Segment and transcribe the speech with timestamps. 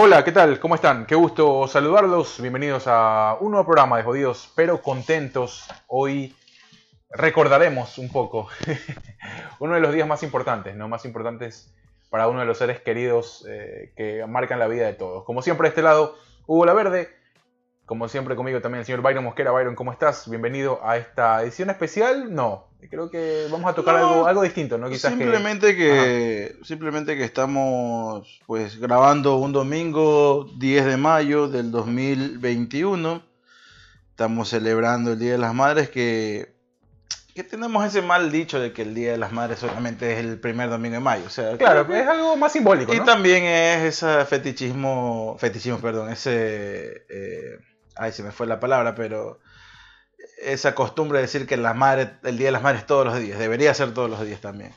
[0.00, 0.60] Hola, ¿qué tal?
[0.60, 1.06] ¿Cómo están?
[1.06, 2.40] Qué gusto saludarlos.
[2.40, 5.66] Bienvenidos a un nuevo programa de Jodidos, pero contentos.
[5.88, 6.36] Hoy
[7.10, 8.46] recordaremos un poco
[9.58, 10.86] uno de los días más importantes, ¿no?
[10.86, 11.74] Más importantes
[12.10, 15.24] para uno de los seres queridos eh, que marcan la vida de todos.
[15.24, 16.14] Como siempre, a este lado,
[16.46, 17.17] Hugo La Verde.
[17.88, 19.50] Como siempre, conmigo también el señor Byron Mosquera.
[19.50, 20.28] Byron, ¿cómo estás?
[20.28, 22.34] Bienvenido a esta edición especial.
[22.34, 24.90] No, creo que vamos a tocar No, algo, algo distinto, ¿no?
[24.90, 33.22] Quizás simplemente que, simplemente que estamos pues grabando un domingo 10 de mayo del 2021.
[34.10, 36.52] Estamos celebrando el Día de las Madres que,
[37.34, 40.38] que tenemos ese mal dicho de que el Día de las Madres solamente es el
[40.38, 41.24] primer domingo de mayo.
[41.26, 43.04] O sea, Claro, que- es algo más simbólico, Y ¿no?
[43.04, 47.58] también es ese fetichismo, fetichismo, perdón, ese, eh,
[47.98, 49.40] ay, se me fue la palabra, pero
[50.42, 53.38] esa costumbre de decir que la madre, el Día de las Madres todos los días,
[53.38, 54.72] debería ser todos los días también.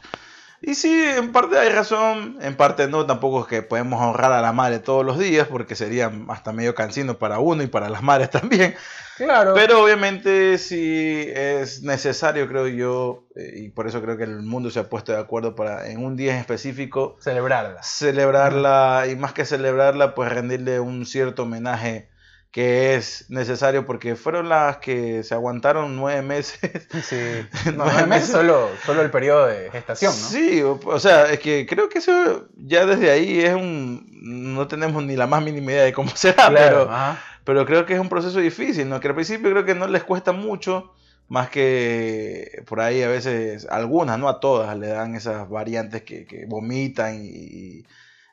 [0.64, 4.42] Y sí, en parte hay razón, en parte no, tampoco es que podemos honrar a
[4.42, 8.04] la madre todos los días, porque sería hasta medio cansino para uno y para las
[8.04, 8.76] madres también.
[9.18, 9.56] Claro.
[9.56, 14.70] Pero obviamente sí es necesario, creo yo, eh, y por eso creo que el mundo
[14.70, 17.88] se ha puesto de acuerdo para en un día en específico celebrarlas.
[17.88, 22.12] celebrarla y más que celebrarla, pues rendirle un cierto homenaje
[22.52, 26.60] que es necesario porque fueron las que se aguantaron nueve meses.
[27.04, 27.18] Sí.
[27.76, 28.30] Nueve meses meses.
[28.30, 30.30] solo, solo el periodo de gestación, ¿no?
[30.30, 34.06] Sí, o, o sea, es que creo que eso ya desde ahí es un...
[34.54, 37.26] No tenemos ni la más mínima idea de cómo será, Claro, pero, ajá.
[37.44, 39.00] pero creo que es un proceso difícil, ¿no?
[39.00, 40.94] Que al principio creo que no les cuesta mucho,
[41.30, 46.26] más que por ahí a veces, algunas, no a todas, le dan esas variantes que,
[46.26, 47.86] que vomitan y,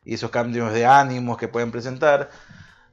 [0.04, 2.30] y esos cambios de ánimos que pueden presentar.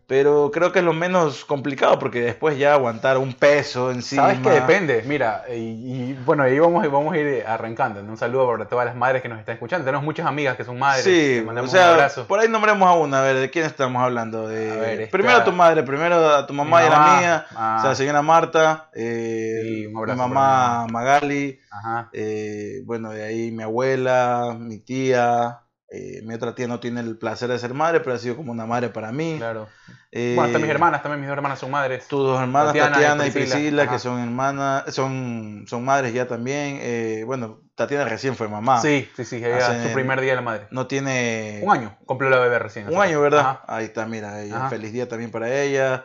[0.07, 4.21] Pero creo que es lo menos complicado porque después ya aguantar un peso encima.
[4.23, 8.01] Sabes que depende, mira, y, y, bueno, ahí vamos, vamos a ir arrancando.
[8.01, 9.83] Un saludo para todas las madres que nos están escuchando.
[9.83, 11.03] Tenemos muchas amigas que son madres.
[11.05, 12.27] Sí, les o mandamos sea, un abrazo.
[12.27, 14.47] por ahí nombremos a una, a ver, ¿de quién estamos hablando?
[14.47, 16.89] De, A ver, esta- Primero a tu madre, primero a tu mamá Mi y a
[16.91, 17.75] la mía, ah.
[17.77, 22.09] o sea, la señora Marta, eh, Sí, un mi abrazo para mamá Magali, Ajá.
[22.13, 25.61] eh, bueno, de ahí mi abuela, mi tía,
[25.91, 28.51] eh, mi otra tía no tiene el placer de ser madre, pero ha sido como
[28.51, 29.35] una madre para mí.
[29.37, 29.67] Claro.
[30.11, 32.07] Eh, Bueno, hasta mis hermanas, también mis dos hermanas son madres.
[32.07, 36.27] Tus dos hermanas, Tatiana Tatiana, y y Priscila, que son hermanas, son, son madres ya
[36.27, 36.79] también.
[36.81, 38.81] eh, bueno, Tatiana recién fue mamá.
[38.81, 40.67] Sí, sí, sí, era Hacen- su primer día de la madre.
[40.71, 41.59] No tiene...
[41.63, 42.87] Un año, cumplió la bebé recién.
[42.87, 43.39] Un año, ¿verdad?
[43.41, 43.63] Ajá.
[43.67, 46.03] Ahí está, mira, ella, feliz día también para ella.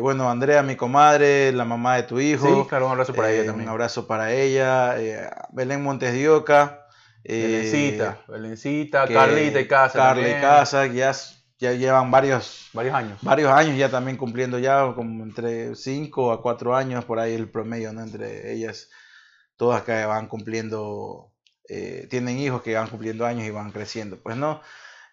[0.00, 2.46] Bueno, Andrea, mi comadre, la mamá de tu hijo.
[2.64, 3.68] Sí, claro, un abrazo para ella también.
[3.68, 4.96] Un abrazo para ella.
[5.50, 6.79] Belén Montes de Oca.
[7.24, 9.98] Eh, Belencita, Belencita, que- Carlita y Casa.
[9.98, 10.40] Carla y también.
[10.40, 11.12] Casa, ya,
[11.58, 13.18] ya llevan varios, Varios años.
[13.22, 17.50] varios años ya también cumpliendo ya, como entre 5 a 4 años, por ahí el
[17.50, 18.02] promedio, ¿no?
[18.02, 18.88] Entre ellas,
[19.56, 21.32] todas que van cumpliendo,
[21.68, 24.60] eh, tienen hijos que van cumpliendo años y van creciendo, pues, ¿no?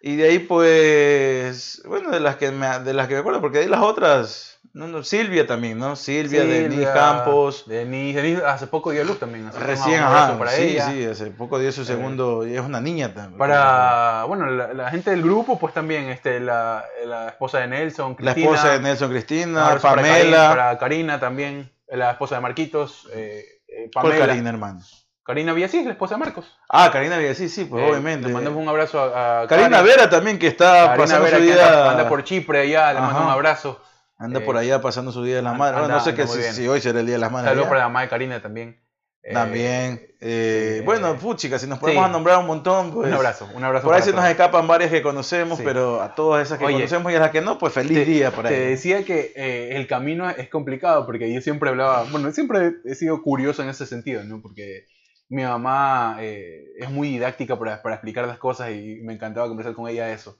[0.00, 3.58] Y de ahí, pues, bueno, de las que me, de las que me acuerdo, porque
[3.58, 5.96] de ahí las otras, no, no, Silvia también, ¿no?
[5.96, 9.50] Silvia, Denis Silvia, Campos, Denise, Denise hace poco dio luz también.
[9.60, 10.86] recién, ajá, para sí, ella.
[10.90, 13.38] sí, hace poco dio su segundo, y es una niña también.
[13.38, 18.10] Para, bueno, la, la gente del grupo, pues también, este, la, la esposa de Nelson,
[18.20, 18.50] La Cristina.
[18.56, 20.12] esposa de Nelson Cristina, Pamela.
[20.12, 24.26] Karina, para Karina también, la esposa de Marquitos, eh, eh, ¿Cuál Pamela.
[24.26, 24.80] Karina, hermano?
[25.24, 26.46] Karina Villasís, la esposa de Marcos.
[26.70, 28.28] Ah, Karina Villa, sí, pues Eh, obviamente.
[28.28, 29.82] Le mandamos un abrazo a, a Karina.
[29.82, 31.52] Vera también, que está Karina pasando Vera, su día.
[31.66, 33.78] anda, anda por Chipre allá, le mando un abrazo.
[34.18, 35.80] Anda eh, por allá pasando su día de las anda- madres.
[35.80, 37.50] Bueno, no sé muy si, hoy será el día de las madres.
[37.50, 38.80] Saludos para la mamá de Karina también.
[39.20, 40.00] Eh, También.
[40.20, 42.12] eh, bueno, puchica, si nos podemos sí.
[42.12, 43.08] nombrar un montón, pues.
[43.08, 45.64] Un abrazo, un abrazo Por ahí para se nos escapan varias que conocemos, Sí.
[45.66, 48.04] pero a todas esas que Oye, conocemos y a las que no, pues feliz te-
[48.06, 48.60] día por Te ahí.
[48.70, 53.20] decía que eh, el camino es complicado porque yo siempre hablaba, bueno, siempre he sido
[53.22, 54.40] curioso en ese sentido, ¿no?
[54.40, 54.86] Porque
[55.28, 59.88] mi mamá es muy didáctica para, para explicar las cosas y me encantaba conversar con
[59.88, 60.38] ella eso.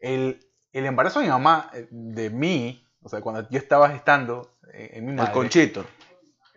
[0.00, 0.40] El,
[0.72, 5.04] el embarazo de mi mamá, de mí, o sea, cuando yo estaba gestando eh, en
[5.04, 5.84] mi El madre, conchito.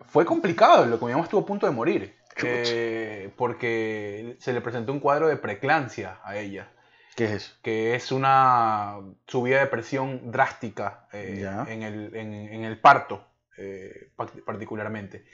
[0.08, 2.16] fue complicado, lo que mamá estuvo a punto de morir.
[2.44, 6.70] eh, porque se le presentó un cuadro de preclancia a ella
[7.16, 7.54] ¿Qué es eso?
[7.62, 13.26] que es una subida de presión drástica eh, en, el, en- en el parto,
[13.58, 15.26] eh, pa- particularmente.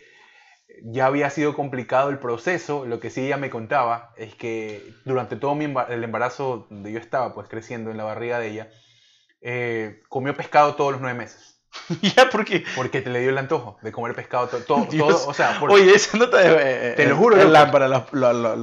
[0.83, 5.35] Ya había sido complicado el proceso, lo que sí ella me contaba es que durante
[5.35, 8.69] todo mi el embarazo donde yo estaba pues creciendo en la barriga de ella,
[9.41, 11.47] eh, comió pescado todos los nueve meses.
[12.01, 12.65] ya, porque.
[12.75, 14.85] Porque te le dio el antojo de comer pescado to- todo,
[15.27, 16.95] o sea, por- Oye, esa nota de.
[16.97, 17.49] Te lo juro, loco.
[17.49, 18.05] lámpara,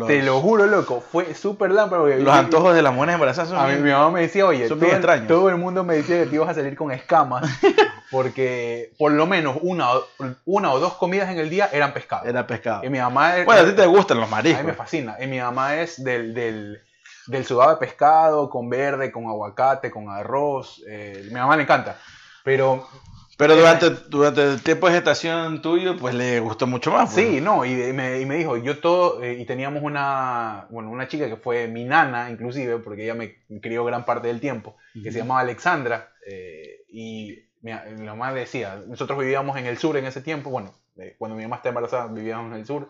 [0.07, 2.03] te lo juro, loco, fue súper lámpara.
[2.03, 4.69] porque los antojos de las mujeres embarazadas son A mí mi mamá me decía, oye,
[4.69, 5.27] son todo, extraños.
[5.27, 7.49] todo el mundo me decía que te ibas a salir con escamas
[8.11, 10.05] porque por lo menos una o,
[10.45, 12.27] una o dos comidas en el día eran pescado.
[12.27, 12.85] Era pescado.
[12.85, 14.65] Y mi mamá Bueno, a ti te gustan los a mí mariscos.
[14.65, 15.17] me fascina.
[15.21, 16.83] Y mi mamá es del, del,
[17.29, 20.83] del sudado de pescado, con verde, con aguacate, con arroz.
[20.89, 21.99] eh, mi mamá le encanta.
[22.45, 22.89] Pero
[23.37, 27.13] Pero durante, durante el tiempo de gestación tuyo, pues le gustó mucho más.
[27.15, 27.25] pues.
[27.25, 31.07] Sí, no, y me, y me dijo, yo todo, eh, y teníamos una, bueno, una
[31.07, 35.13] chica que fue mi nana, inclusive, porque ella me crió gran parte del tiempo, que
[35.13, 40.07] se llamaba Alexandra, eh, y mi, mi mamá decía, nosotros vivíamos en el sur en
[40.07, 42.89] ese tiempo, bueno, eh, cuando mi mamá está embarazada vivíamos en el sur,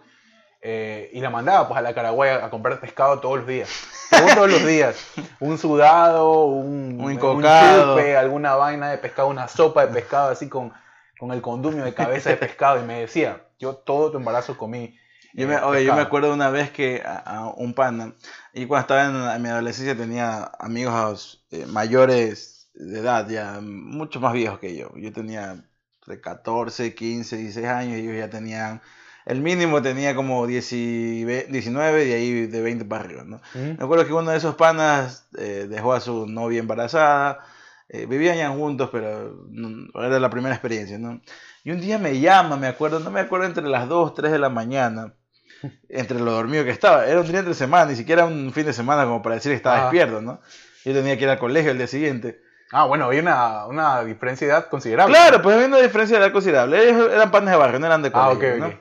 [0.60, 3.70] eh, y la mandaba pues a la Caraguay a, a comprar pescado todos los días,
[4.10, 4.96] todos, los días,
[5.40, 7.94] un sudado, un, Un encocado.
[7.94, 10.72] chupe, alguna vaina de pescado, una sopa de pescado así con,
[11.18, 14.98] con el condumio de cabeza de pescado, y me decía, yo todo tu embarazo comí.
[15.32, 16.06] Yo me, eh, oye, yo me pescado".
[16.06, 18.14] acuerdo una vez que a, a un pana,
[18.52, 24.20] y cuando estaba en, en mi adolescencia tenía amigos eh, mayores de edad, ya mucho
[24.20, 24.90] más viejos que yo.
[24.96, 25.64] Yo tenía
[26.06, 28.80] de 14, 15, 16 años, y ellos ya tenían,
[29.28, 33.40] el mínimo tenía como 10 y ve- 19 y ahí de 20 para arriba, ¿no?
[33.54, 37.40] Me acuerdo que uno de esos panas eh, dejó a su novia embarazada,
[37.88, 41.20] eh, vivían ya juntos, pero no- era la primera experiencia, ¿no?
[41.64, 44.38] Y un día me llama, me acuerdo, no me acuerdo entre las 2, 3 de
[44.38, 45.14] la mañana,
[45.88, 48.72] entre lo dormido que estaba, era un día entre semana, ni siquiera un fin de
[48.72, 49.80] semana como para decir que estaba Ah.
[49.82, 50.40] despierto, ¿no?
[50.84, 52.40] Yo tenía que ir al colegio el día siguiente.
[52.70, 55.14] Ah, bueno, había una, una diferencia de edad considerable.
[55.14, 56.82] Claro, pues había una diferencia de edad considerable.
[56.90, 58.66] Ellos eran panes de barrio, no eran de Ah, colegio, ok, ¿no?
[58.68, 58.74] ok.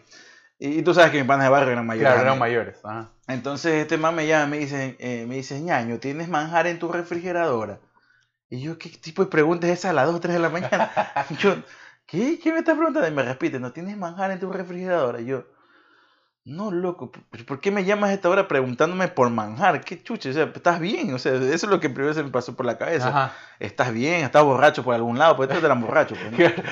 [0.59, 2.12] Y, y tú sabes que mis panes de barrio eran mayores.
[2.12, 2.77] Claro, eran mayores.
[2.83, 3.12] Ajá.
[3.27, 6.80] Entonces este man me llama y me dice, eh, me dice, ñaño, ¿tienes manjar en
[6.80, 7.80] tu refrigeradora?
[8.50, 10.50] Y yo, ¿qué tipo de pregunta es esa a las 2 o 3 de la
[10.50, 10.92] mañana?
[11.39, 11.56] yo,
[12.06, 12.39] ¿qué?
[12.39, 13.07] ¿Qué me estás preguntando?
[13.07, 15.19] Y me repite, ¿no tienes manjar en tu refrigeradora?
[15.19, 15.45] Y yo,
[16.47, 19.81] no, loco, ¿por- ¿por qué me llamas a esta hora preguntándome por manjar?
[19.81, 20.29] ¿Qué chuche?
[20.29, 21.13] O sea, ¿estás bien?
[21.13, 23.09] O sea, eso es lo que primero se me pasó por la cabeza.
[23.09, 23.33] Ajá.
[23.59, 24.23] ¿Estás bien?
[24.23, 25.35] ¿Estás borracho por algún lado?
[25.35, 26.17] Porque estos eran borrachos.
[26.35, 26.63] pues, ¿no?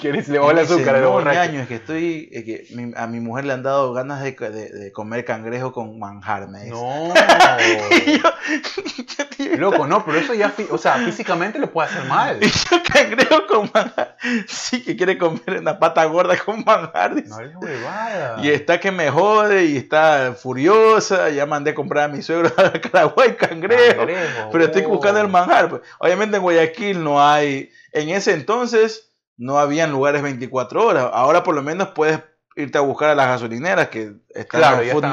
[0.00, 1.46] ¿Quieres le el azúcar a los no, borrachos?
[1.46, 4.32] ñaño, es que estoy, es que mi- a mi mujer le han dado ganas de,
[4.32, 6.72] de- de comer cangrejo con manjar, me dice.
[6.72, 7.14] No.
[8.06, 8.18] Yo,
[9.38, 12.38] yo Loco, no, pero eso ya, o sea, físicamente le puede hacer mal.
[12.42, 14.16] Y yo cangrejo con manjar.
[14.48, 17.14] Sí, que quiere comer una pata gorda con manjar.
[17.14, 17.28] dice.
[17.28, 18.42] No es huevada.
[18.42, 21.30] Y está que me jode y está furiosa.
[21.30, 23.96] Ya mandé a comprar a mi suegro a Caraguay cangrejo.
[23.98, 25.80] Cangrejo, Pero estoy buscando el manjar.
[25.98, 27.70] Obviamente en Guayaquil no hay.
[27.92, 31.08] En ese entonces no habían lugares 24 horas.
[31.12, 32.20] Ahora por lo menos puedes
[32.54, 35.04] irte a buscar a las gasolineras que están Claro, los Food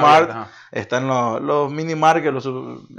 [0.71, 2.45] están Mart, los, los mini markets los,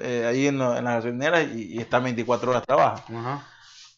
[0.02, 3.16] eh, ahí en, lo- en las gasolineras y, y están 24 horas trabajan.
[3.16, 3.46] Ajá.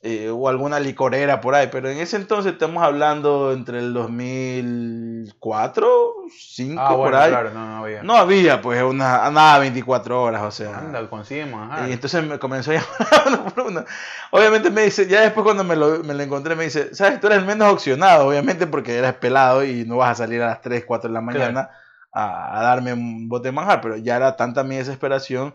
[0.05, 5.87] Eh, o alguna licorera por ahí, pero en ese entonces estamos hablando entre el 2004,
[5.87, 7.31] 2005 Ah, por bueno, ahí.
[7.31, 8.03] claro, no, no había.
[8.03, 10.79] No había pues una nada 24 horas, o sea.
[10.79, 11.89] Anda, consigue manjar.
[11.89, 13.85] Y entonces me comenzó a llamar uno por uno.
[14.33, 17.29] Obviamente me dice, ya después cuando me lo, me lo encontré, me dice, sabes, tú
[17.29, 20.61] eres el menos opcionado, obviamente porque eres pelado y no vas a salir a las
[20.63, 21.71] 3, 4 de la mañana
[22.13, 25.55] a, a darme un bote de manjar, pero ya era tanta mi desesperación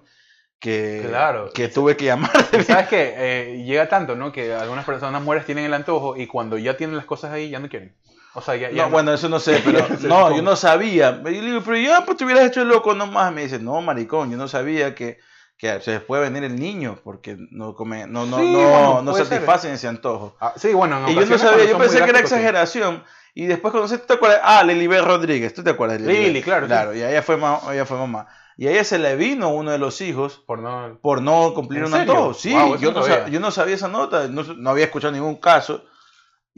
[0.60, 1.52] que, Claro.
[1.54, 2.32] que tuve que llamar.
[2.66, 3.14] ¿Sabes qué?
[3.18, 4.32] Eh, llega tanto, ¿no?
[4.32, 7.60] Que algunas personas mujeres tienen el antojo y cuando ya tienen las cosas ahí ya
[7.60, 7.96] no quieren.
[8.34, 11.22] O sea, ya, ya No, bueno, eso no sé, pero no, yo no sabía.
[11.26, 13.32] Y le digo, pero ya, pues te hubieras hecho el loco nomás.
[13.34, 15.20] Me dice, no, maricón, yo no sabía que,
[15.58, 19.14] que se puede venir el niño porque no come, no, no, Sí, no, bueno, no
[19.14, 19.26] ser.
[19.28, 20.36] satisfacen ese antojo.
[20.40, 22.24] Ah, sí, bueno, en Y yo no sabía, yo pensé que era sí.
[22.26, 23.04] exageración.
[23.34, 24.40] Y después conocí, ¿tú te acuerdas?
[24.44, 26.70] Ah, Lilibet Rodríguez, ¿tú te acuerdas de Lili, claro, sí.
[26.70, 27.36] Claro, y ella fue,
[27.72, 28.28] ella fue mamá.
[28.60, 30.98] Y a ella se le vino uno de los hijos Por no...
[31.02, 32.34] por no cumplir ¿En un antojo.
[32.34, 33.26] Sí, eso yo, no sabía.
[33.26, 35.86] sa- yo no sabía esa nota, no, no había escuchado ningún caso.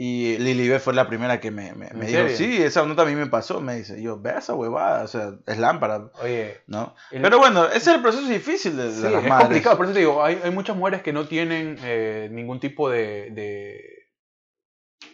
[0.01, 3.05] Y Lilibet fue la primera que me, me, ¿En me dijo, sí, esa nota a
[3.05, 3.59] mí me pasó.
[3.59, 6.95] Me dice, yo, ve esa huevada, o sea, es lámpara, Oye, ¿no?
[7.11, 9.47] el- Pero bueno, ese es el proceso difícil de, de Sí, las es madres.
[9.47, 12.89] complicado, por eso te digo, hay, hay muchas mujeres que no tienen eh, ningún tipo
[12.89, 13.83] de, de-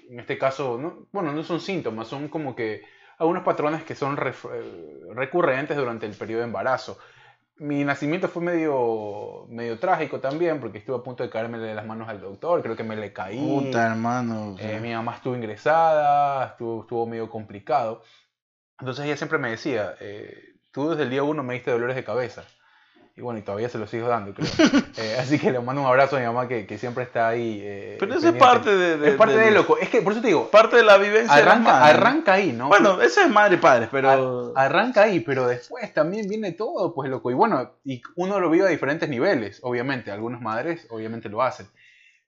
[0.07, 2.83] en este caso, no- bueno, no son síntomas, son como que
[3.17, 6.97] algunos patrones que son eh, recurrentes durante el periodo de embarazo.
[7.57, 11.85] Mi nacimiento fue medio, medio trágico también, porque estuve a punto de caerme de las
[11.85, 13.37] manos al doctor, creo que me le caí.
[13.37, 14.55] Puta, hermano.
[14.59, 18.01] Eh, mi mamá estuvo ingresada, estuvo, estuvo medio complicado.
[18.77, 22.03] Entonces ella siempre me decía, eh, tú desde el día uno me diste dolores de
[22.03, 22.43] cabeza.
[23.17, 24.47] Y bueno, y todavía se los sigo dando, creo.
[24.97, 27.59] Eh, así que le mando un abrazo a mi mamá que, que siempre está ahí.
[27.63, 29.77] eh, Pero eso es parte de, de- Es parte de- de loco.
[29.77, 31.95] Es que, por eso te digo, parte de la vivencia arranca, madres.
[31.97, 32.67] arranca ahí, ¿no?
[32.67, 34.53] Bueno, esa es madre y padre, pero...
[34.55, 37.31] Ar- Arranca ahí, pero después también viene todo, pues loco.
[37.31, 40.11] Y bueno, y uno lo vive a diferentes niveles, obviamente.
[40.11, 41.67] Algunas madres, obviamente, lo hacen.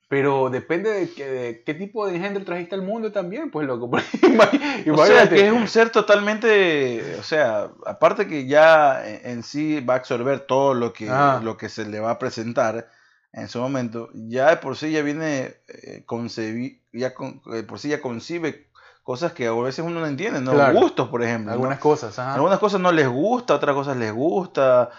[0.10, 3.90] Pero depende de, qué- de qué tipo de engendro trajiste al mundo también, pues loco.
[4.94, 9.96] O sea, que es un ser totalmente, o sea, aparte que ya en, sí va
[9.96, 11.42] a absorber todo lo que, Ah.
[11.44, 12.90] lo que se le va a presentar
[13.34, 17.78] en su momento, ya de por sí ya viene eh, concebi- ya con- de por
[17.80, 18.70] sí ya concibe
[19.04, 20.54] cosas que a veces uno no entiende, ¿no?
[20.54, 20.80] Claro.
[20.80, 21.48] Gustos, por ejemplo.
[21.48, 21.54] ¿no?
[21.54, 22.34] Algunas cosas, ajá.
[22.36, 24.90] Algunas cosas no les gusta, otras cosas les gusta.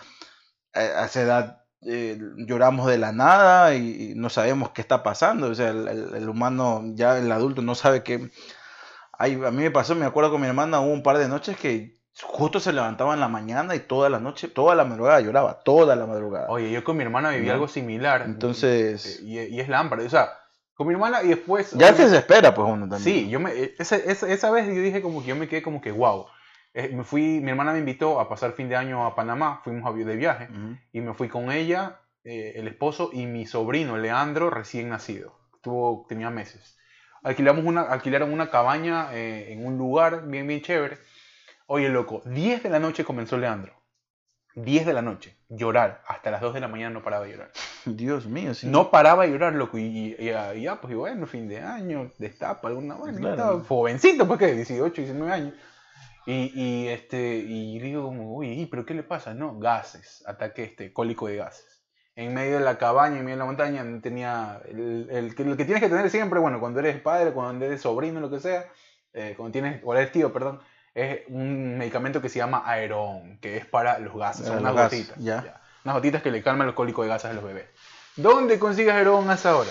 [0.75, 5.49] Eh, A esa edad eh, lloramos de la nada y, no sabemos qué está pasando.
[5.49, 8.31] O sea, el, el, humano, ya el adulto no sabe qué...
[9.13, 11.57] Ay, a mí me pasó, me acuerdo con mi hermana, hubo un par de noches
[11.57, 15.61] que justo se levantaba en la mañana y toda la noche, toda la madrugada lloraba,
[15.65, 16.47] toda la madrugada.
[16.49, 18.23] Oye, yo con mi hermana viví algo similar.
[18.23, 19.21] Entonces...
[19.23, 20.31] Y, y, es lámpara, o sea,
[20.75, 21.73] con mi hermana y después...
[21.73, 23.03] Ya se desespera pues uno también.
[23.03, 25.81] Sí, yo me, esa, esa, esa, vez yo dije como que yo me quedé como
[25.81, 26.27] que wow.
[26.79, 29.97] Eh, me fui, mi hermana me invitó a pasar fin de año a Panamá, fuimos
[29.97, 30.49] de viaje
[30.93, 36.07] y me fui con ella, eh, el esposo y mi sobrino Leandro recién nacido, Tuvo,
[36.09, 36.79] tenía meses.
[37.25, 40.99] Alquilamos una, alquilaron una cabaña eh, en un lugar bien, bien chévere.
[41.67, 43.73] Oye, loco, 10 de la noche comenzó Leandro.
[44.55, 46.05] 10 de la noche, llorar.
[46.07, 47.51] Hasta las 2 de la mañana no paraba de llorar.
[47.87, 48.69] Dios mío, sí.
[48.69, 49.79] No paraba de llorar, loco.
[49.79, 52.95] Y, ya, pues bueno, fin de año, destapa alguna.
[52.95, 55.55] Bueno, jovencito, pues que 18, 19 años.
[56.31, 59.33] Y, y, este, y digo como, uy, ¿pero qué le pasa?
[59.33, 61.83] No, gases, ataque este, cólico de gases.
[62.17, 65.65] En medio de la cabaña, en medio de la montaña, tenía el, el, lo que
[65.65, 68.67] tienes que tener siempre, bueno, cuando eres padre, cuando eres sobrino, lo que sea,
[69.15, 70.61] eh, cuando tienes, o eres tío, perdón,
[70.93, 75.17] es un medicamento que se llama Aeron, que es para los gases, son unas gotitas.
[75.17, 75.63] Ya.
[75.83, 77.71] Unas gotitas que le calman el cólico de gases a los bebés.
[78.17, 79.71] ¿Dónde consigues Aeron a esa hora?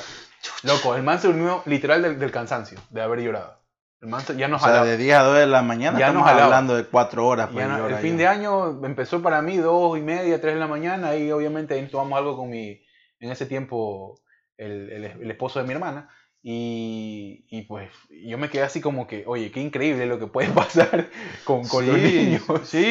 [0.63, 3.56] Loco, el man se unió literal del, del cansancio, de haber llorado.
[3.99, 6.75] El ya nos o sea, de 10 a 2 de la mañana ya estamos hablando
[6.75, 7.49] de 4 horas.
[7.51, 11.15] Pues, el fin de año empezó para mí 2 y media, 3 de la mañana.
[11.15, 12.79] Y obviamente tomamos algo con mi,
[13.19, 14.21] en ese tiempo,
[14.55, 16.09] el, el, esposo de mi hermana.
[16.43, 20.49] Y, y, pues yo me quedé así como que, oye, qué increíble lo que puede
[20.53, 21.09] pasar
[21.43, 22.43] con, con los niños.
[22.65, 22.87] Sí,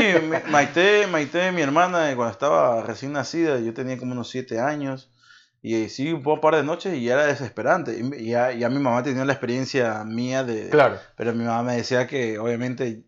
[0.48, 5.12] Maite, Maite, mi hermana, cuando estaba recién nacida, yo tenía como unos 7 años.
[5.68, 8.00] Y sí, un par de noches y era desesperante.
[8.20, 10.68] Y ya, ya mi mamá tenía la experiencia mía de...
[10.68, 11.00] Claro.
[11.16, 13.02] Pero mi mamá me decía que obviamente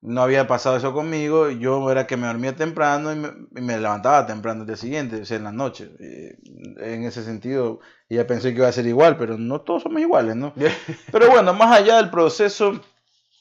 [0.00, 1.50] no había pasado eso conmigo.
[1.50, 5.36] Yo era que me dormía temprano y me, levantaba temprano el día siguiente, o sea,
[5.36, 5.90] en la noche.
[5.98, 10.34] en ese sentido, ya pensé que iba a ser igual, pero no todos somos iguales,
[10.34, 10.54] ¿no?
[11.12, 12.80] pero bueno, más allá del proceso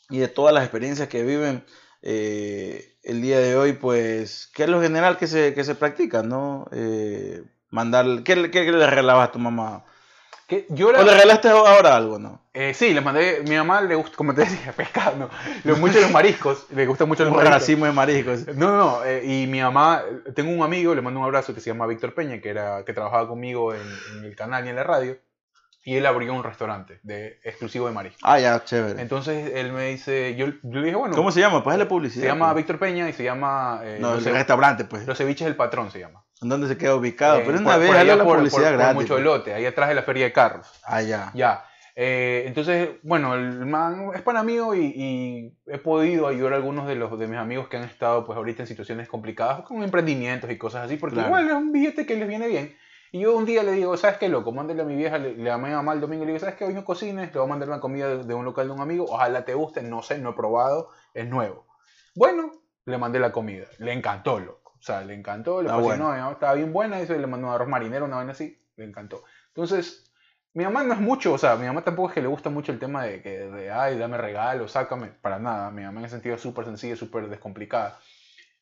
[0.10, 1.64] y de todas las experiencias que viven
[2.02, 6.22] eh, el día de hoy, pues, ¿qué es lo general que se, que se practica,
[6.22, 6.68] no?
[6.74, 9.84] Eh, mandar, ¿qué, qué, le regalabas a tu mamá?
[10.70, 12.42] yo ¿O le regalaste ahora algo, no?
[12.54, 15.30] Eh, sí, le mandé, mi mamá le gusta, como te decía, pescado, no,
[15.64, 17.62] le mucho los mariscos, le gustan mucho los un mariscos.
[17.62, 18.48] racimo de mariscos.
[18.56, 20.04] No, no, eh, y mi mamá,
[20.36, 22.94] tengo un amigo, le mando un abrazo que se llama Víctor Peña, que, era, que
[22.94, 23.82] trabajaba conmigo en,
[24.16, 25.18] en el canal y en la radio,
[25.88, 28.20] y él abrió un restaurante de, exclusivo de marisco.
[28.22, 29.02] Ah, ya, chévere.
[29.02, 31.16] Entonces él me dice, yo, le dije, bueno.
[31.16, 31.64] ¿Cómo se llama?
[31.64, 32.24] Pues la publicidad.
[32.24, 32.58] Se llama pues.
[32.58, 33.80] Víctor Peña y se llama.
[33.84, 35.08] Eh, no, el restaurante, pues.
[35.08, 36.26] Los ceviches del patrón se llama.
[36.42, 37.40] ¿En dónde se queda ubicado?
[37.40, 38.96] Eh, Pero una vez la publicidad por, gratis.
[38.96, 39.24] mucho pues.
[39.24, 40.68] lote, ahí atrás de la feria de carros.
[40.84, 41.32] Ah, ya.
[41.34, 41.66] Ya.
[41.96, 46.88] Eh, entonces, bueno, el man es pana mío y, y, he podido ayudar a algunos
[46.88, 50.52] de los de mis amigos que han estado pues ahorita en situaciones complicadas con emprendimientos
[50.52, 52.78] y cosas así, porque igual es un billete que les viene bien.
[53.12, 54.52] Y yo un día le digo, ¿sabes qué, loco?
[54.52, 56.56] Mándale a mi vieja, le, le a mi mamá el domingo y le digo, ¿sabes
[56.56, 56.66] qué?
[56.66, 58.82] Hoy no cocines, te voy a mandar una comida de, de un local de un
[58.82, 61.66] amigo, ojalá te guste, no sé, no he probado, es nuevo.
[62.14, 62.52] Bueno,
[62.86, 64.67] le mandé la comida, le encantó, loco.
[64.80, 67.54] O sea, le encantó, le ah, fascinó, estaba bien buena, eso, y le mandó un
[67.54, 69.24] arroz marinero, una vaina así, le encantó.
[69.48, 70.12] Entonces,
[70.54, 72.72] mi mamá no es mucho, o sea, mi mamá tampoco es que le gusta mucho
[72.72, 75.72] el tema de que, de, ay, dame regalo, sácame, para nada.
[75.72, 78.00] Mi mamá en ese sentido es súper sencilla, súper descomplicada.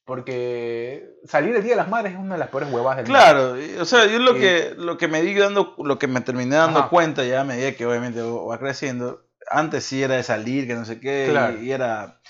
[0.03, 3.55] Porque salir el Día de las Madres es una de las peores huevadas del Claro,
[3.79, 6.89] o sea, yo lo, que, lo que me di dando, lo que me terminé dando
[6.89, 10.85] cuenta ya a medida que obviamente va creciendo, antes sí era de salir, que no
[10.85, 12.21] sé qué, y era o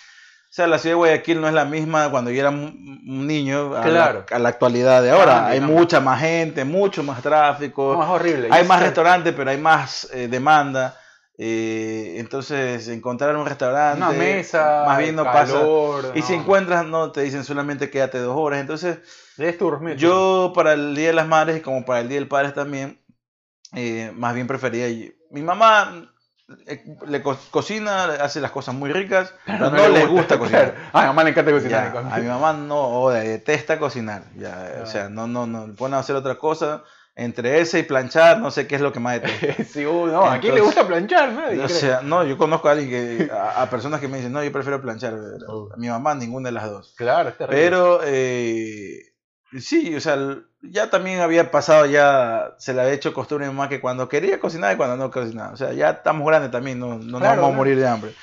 [0.55, 3.85] sea, la ciudad de Guayaquil no es la misma cuando yo era un niño a,
[3.85, 5.47] la, actualidad de ahora.
[5.47, 7.97] hay mucha más gente, mucho más tráfico.
[7.97, 8.47] más horrible.
[8.51, 10.97] Hay más restaurantes, pero hay más eh, demanda.
[11.37, 13.97] Eh, entonces, encontrar un restaurante.
[13.97, 14.85] Una mesa.
[14.85, 15.61] Más bien no pasa.
[16.13, 18.61] Y si encuentras, no te dicen solamente quédate dos horas.
[18.61, 18.99] Entonces,
[19.97, 23.03] yo para el Día de las Madres y como para el Día del Padre también,
[23.73, 24.87] eh, más bien prefería.
[25.31, 26.14] Mi mamá
[26.67, 30.75] eh, le cocina, hace las cosas muy ricas, pero no, le gusta, cocinar.
[30.93, 31.97] A mi mamá le encanta cocinar.
[31.97, 34.23] a mi mamá no, detesta cocinar.
[34.35, 36.83] Ya, O sea, no, no, no, pone a hacer otra cosa.
[37.17, 39.63] Entre ese y planchar, no sé qué es lo que más detesta.
[39.69, 41.31] sí, uh, no, ¿a quién le gusta planchar?
[41.31, 41.63] ¿no?
[41.63, 44.51] O sea, no, yo conozco a alguien que, a, personas que me dicen, no, yo
[44.51, 45.13] prefiero planchar.
[45.47, 45.69] Uh.
[45.73, 46.93] A mi mamá, ninguna de las dos.
[46.97, 49.14] Claro, es Pero, eh,
[49.59, 50.17] Sí, o sea,
[50.61, 54.73] ya también había pasado, ya se le había hecho costumbre mamá que cuando quería cocinar
[54.73, 55.53] y cuando no cocinaba.
[55.53, 58.15] O sea, ya estamos grandes también, no, no nos vamos a morir de hambre.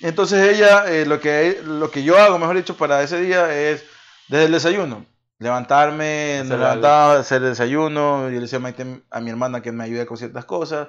[0.00, 3.84] Entonces ella, eh, lo, que, lo que yo hago, mejor dicho, para ese día es
[4.28, 5.06] desde el desayuno.
[5.38, 8.60] Levantarme, me levantaba, hacer el desayuno, yo le decía
[9.10, 10.88] a, mi hermana que me ayude con ciertas cosas,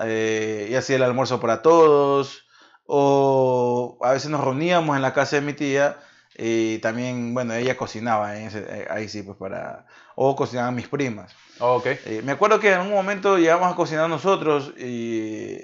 [0.00, 2.44] eh, y hacía el almuerzo para todos,
[2.86, 5.98] o a veces nos reuníamos en la casa de mi tía
[6.40, 9.86] Y también, bueno, ella cocinaba eh, ahí sí, pues para...
[10.14, 11.34] O cocinaban mis primas.
[11.58, 11.86] Oh, ok.
[11.86, 15.58] Eh, me acuerdo que en un momento llegamos a cocinar nosotros, y...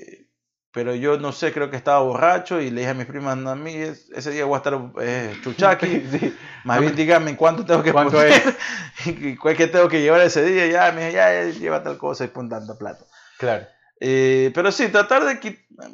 [0.72, 3.50] pero yo no sé, creo que estaba borracho y le dije a mis primas, no,
[3.50, 5.86] a mí es- ese día voy a estar eh, chuchaqui.
[6.10, 6.36] Sí.
[6.64, 9.06] Más bien díganme cuánto tengo que ¿Cuánto poner es?
[9.06, 10.66] y cuál que tengo que llevar ese día.
[10.66, 13.04] Ya, me dije, ya, lleva tal cosa y pon tanta plata.
[13.38, 13.66] Claro.
[14.00, 15.32] Eh, pero sí, tratar de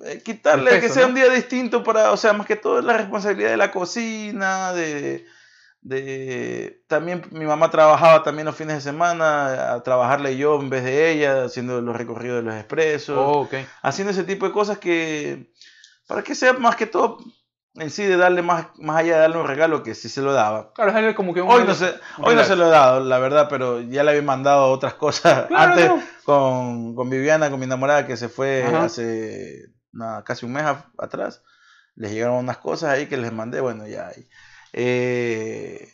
[0.06, 1.08] eh, quitarle peso, que sea ¿no?
[1.10, 5.26] un día distinto para, o sea, más que todo la responsabilidad de la cocina, de,
[5.82, 6.82] de...
[6.88, 11.12] También mi mamá trabajaba también los fines de semana, a trabajarle yo en vez de
[11.12, 13.54] ella, haciendo los recorridos de los expresos, Oh, ok.
[13.82, 15.52] haciendo ese tipo de cosas que,
[16.06, 17.18] para que sea más que todo
[17.74, 20.32] en sí de darle más, más allá de darle un regalo que sí se lo
[20.32, 20.72] daba.
[20.74, 23.18] Claro, es como que un Hoy no, se, hoy no se lo he dado, la
[23.18, 26.02] verdad, pero ya le había mandado otras cosas Claro, antes no.
[26.24, 28.84] con, con Viviana, con mi enamorada, que se fue Ajá.
[28.86, 31.42] hace nada, casi un mes a- atrás.
[31.94, 34.08] Les llegaron unas cosas ahí que les mandé, bueno, ya.
[34.08, 34.28] ahí.
[34.72, 35.88] Eh,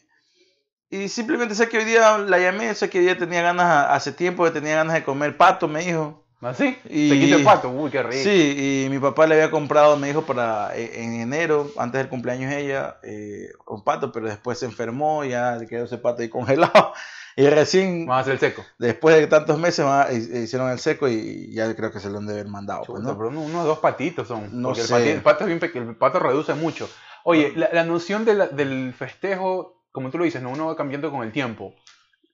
[0.91, 4.13] y simplemente sé que hoy día la llamé, sé que hoy día tenía ganas, hace
[4.13, 6.26] tiempo que tenía ganas de comer pato, me dijo.
[6.43, 6.77] ¿Así?
[6.89, 7.71] Y- Te quito el pato.
[7.71, 8.23] Uy, qué rico.
[8.23, 12.09] Sí, y mi papá le había comprado, me dijo, para eh, en enero, antes del
[12.09, 16.23] cumpleaños de ella, eh, un pato, pero después se enfermó, ya le quedó ese pato
[16.23, 16.93] ahí congelado.
[17.39, 18.65] Y recién, Vamos a hacer el seco.
[18.79, 22.19] después de tantos meses, va- hi- hicieron el seco y ya creo que se lo
[22.19, 22.83] han de haber mandado.
[22.87, 23.17] pues, Chuta, ¿no?
[23.19, 24.49] pero uno- unos dos patitos son.
[24.63, 24.95] No porque el sé.
[24.95, 26.89] pati- El, pato es bien el pato reduce mucho.
[27.25, 30.51] Oye, la, la noción de la- del festejo, como tú lo dices, ¿no?
[30.51, 31.75] uno va cambiando con el tiempo.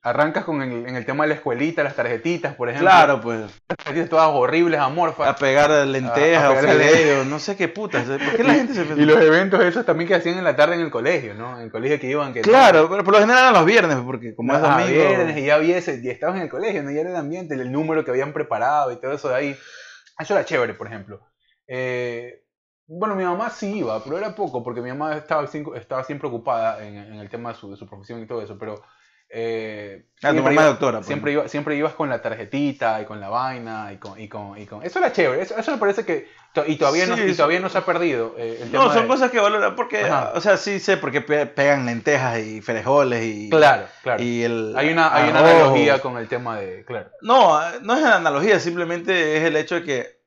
[0.04, 2.90] Arrancas con el, en el tema de la escuelita, las tarjetitas, por ejemplo.
[2.90, 5.28] Claro, pues, Las tarjetitas todas horribles, amorfas.
[5.28, 8.06] a pegar lentejas A- pegar fideos, no sé qué putas.
[8.08, 10.74] ¿Por qué la gente se Y los eventos esos también que hacían en la tarde
[10.74, 11.56] en el colegio, ¿no?
[11.56, 12.32] En el colegio que iban...
[12.32, 14.90] Que Claro, pero por lo general eran los viernes, porque como es Ah, domingo.
[14.90, 16.90] viernes, y ya había ese, y estabas en el colegio, ¿no?
[16.90, 19.56] Ya era el ambiente, el número que habían preparado y todo eso de ahí.
[20.18, 21.20] Eso era chévere, por ejemplo.
[21.68, 22.42] Eh,
[22.88, 26.84] bueno, mi mamá sí iba, pero era poco, porque mi mamá estaba, estaba siempre ocupada
[26.84, 28.82] en, en el tema de su, de su profesión y todo eso, pero...
[29.34, 31.06] Eh, Ah, tu mamá iba- doctora, pues.
[31.08, 34.20] Siempre, iba, siempre ibas con la tarjetita y con la vaina y con...
[34.20, 34.84] Y con, y con...
[34.84, 36.28] Eso era chévere, eso, eso me parece que...
[36.66, 39.08] Y todavía, no, y todavía no se ha perdido eh, el tema No, son de-
[39.08, 40.32] cosas que valoran, porque, Ajá.
[40.34, 43.48] o sea, sí sé por qué pe- pegan lentejas y frijoles y.
[43.50, 44.22] Claro, claro.
[44.22, 46.84] Y el Hay una, hay una analogía con el tema de...
[46.84, 47.10] Claro.
[47.22, 50.21] No, no es analogía, simplemente es el hecho de que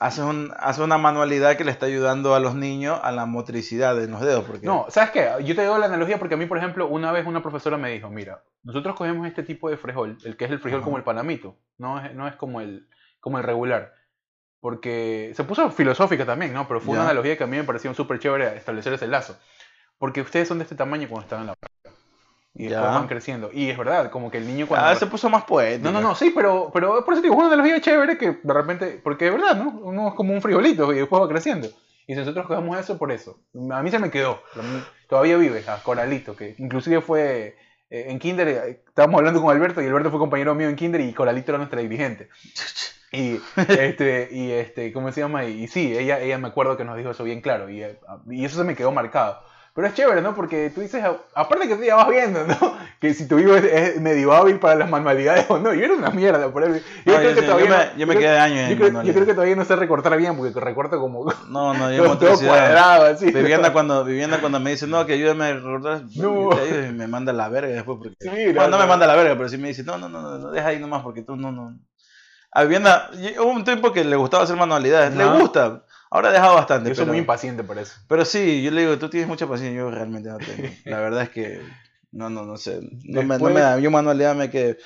[0.00, 4.02] hace, un, hace una manualidad que le está ayudando a los niños a la motricidad
[4.02, 4.44] en los dedos.
[4.44, 5.30] Porque, No, ¿sabes qué?
[5.44, 7.90] Yo te doy la analogía porque a mí, por ejemplo, una vez una profesora me
[7.92, 10.84] dijo, mira, nosotros cogemos este tipo de frijol, el que es el frijol Ajá.
[10.84, 12.88] como el panamito, no es, no es como, el,
[13.20, 13.92] como el regular.
[14.60, 16.66] Porque se puso filosófica también, ¿no?
[16.66, 19.38] Pero fue una analogía que a mí me pareció súper chévere establecer ese lazo.
[19.98, 21.54] Porque ustedes son de este tamaño cuando estaban en la
[22.54, 22.98] Y después Ya.
[22.98, 23.50] van creciendo.
[23.52, 24.86] Y es verdad, como que el niño cuando...
[24.88, 25.84] Ah, se puso más poético.
[25.84, 28.52] No, no, no, sí, pero, pero por eso digo, es una analogía chévere que de
[28.54, 29.70] repente, porque es verdad, ¿no?
[29.82, 31.68] Uno es como un frijolito y después va creciendo.
[32.06, 33.38] Y si nosotros cogemos eso por eso,
[33.70, 34.42] a mí se me quedó.
[35.08, 37.56] Todavía vive a Coralito, que inclusive fue
[37.88, 41.00] eh, en Kinder, eh, estábamos hablando con Alberto y Alberto fue compañero mío en Kinder
[41.02, 42.28] y Coralito era nuestra dirigente.
[43.12, 45.44] Y este, y este, ¿cómo se llama?
[45.44, 47.98] Y, y sí, ella, ella me acuerdo que nos dijo eso bien claro y, eh,
[48.30, 49.42] y eso se me quedó marcado.
[49.72, 50.34] Pero es chévere, ¿no?
[50.34, 51.02] Porque tú dices,
[51.34, 52.56] aparte que tú ya vas viendo, ¿no?
[53.00, 55.72] Que si tu hijo es, es medio hábil para las manualidades o no.
[55.72, 56.82] Yo era una mierda por él.
[57.06, 58.58] Yo No, creo yo que sí, todavía yo me- no- yo me creo- quedé años
[58.58, 61.72] en yo creo, yo creo que todavía no sé recortar bien porque recorto como No,
[61.72, 63.30] no, yo todo, todo cuadrado así.
[63.30, 66.50] Vivienda cuando, Vivienda cuando me dice, no, que ayúdame a No.
[66.66, 67.98] y me manda la verga después.
[68.02, 70.08] Porque, Sí, bueno, no no, me manda la verga, pero sí me dice, no, no,
[70.10, 71.78] no, no, no, deja ahí nomás porque tú no, no.
[72.52, 76.54] A Vivienda, hubo un tiempo que le gustaba hacer manualidades, le gusta, ahora ha dejado
[76.56, 76.88] bastante.
[76.90, 77.94] Yo soy pero, muy impaciente por eso.
[78.08, 80.68] pero sí, yo le digo, tú tienes mucha paciencia, yo realmente no tengo.
[80.84, 81.60] La verdad es que,
[82.12, 84.78] no, no, no sé, no, me, no Después- me da, yo manualidad me quedé.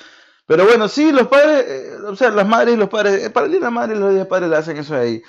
[0.46, 3.46] Pero bueno, sí, los padres, eh, o sea, las madres y los padres, eh, para
[3.46, 5.22] el día de la madre y los padres le hacen eso ahí.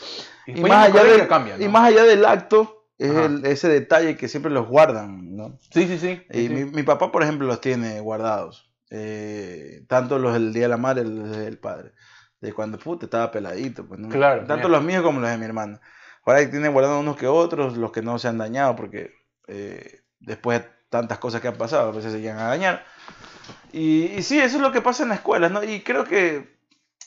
[0.45, 1.63] Y, Y después más, allá del, cambia, ¿no?
[1.63, 5.58] y más allá del acto, es el- ese detalle que siempre los guardan, ¿no?
[5.71, 6.21] Sí, sí, sí.
[6.31, 6.65] Y sí, mi, sí.
[6.65, 8.69] mi papá, por ejemplo, los tiene guardados.
[8.89, 11.93] Eh, tanto los del Día de la Madre los del Padre.
[12.45, 13.86] De cuando puta estaba peladito.
[13.86, 14.10] Pues, ¿no?
[14.10, 14.77] Claro, Tanto mira.
[14.77, 15.81] los míos como los de mi hermana.
[16.25, 19.13] Ahora ahí tiene guardados unos que otros, los que no se han dañado, porque
[19.47, 22.84] eh, después de tantas cosas que han pasado, a veces se llegan a dañar.
[23.71, 25.63] Y, y sí, eso es lo que pasa en las escuelas, ¿no?
[25.63, 26.55] Y creo que,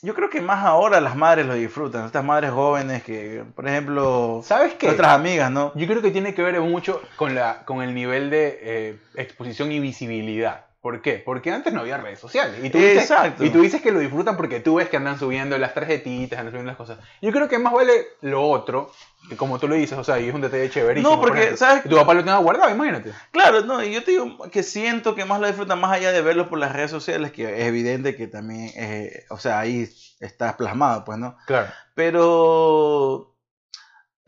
[0.03, 2.07] yo creo que más ahora las madres lo disfrutan.
[2.07, 4.87] Estas madres jóvenes que, por ejemplo, ¿Sabes qué?
[4.87, 5.73] nuestras amigas, ¿no?
[5.75, 9.73] Yo creo que tiene que ver mucho con, la, con el nivel de eh, exposición
[9.73, 10.67] y visibilidad.
[10.81, 11.21] ¿Por qué?
[11.25, 12.61] Porque antes no había redes sociales.
[12.63, 13.45] Y tú, dices, Exacto.
[13.45, 16.53] y tú dices que lo disfrutan porque tú ves que andan subiendo las tarjetitas, andan
[16.53, 16.99] subiendo las cosas.
[17.21, 18.93] Yo creo que más vale lo otro,
[19.29, 21.17] que como tú lo dices, o sea, y es un detalle chéverísimo.
[21.17, 21.83] No, porque, por ¿sabes?
[21.83, 23.13] Tu papá lo tenga guardado, imagínate.
[23.33, 26.23] Claro, no, y yo te digo que siento que más lo disfrutan más allá de
[26.23, 29.89] verlo por las redes sociales, que es evidente que también, eh, o sea, ahí
[30.21, 31.37] está plasmado, pues, ¿no?
[31.47, 31.69] Claro.
[31.95, 33.35] Pero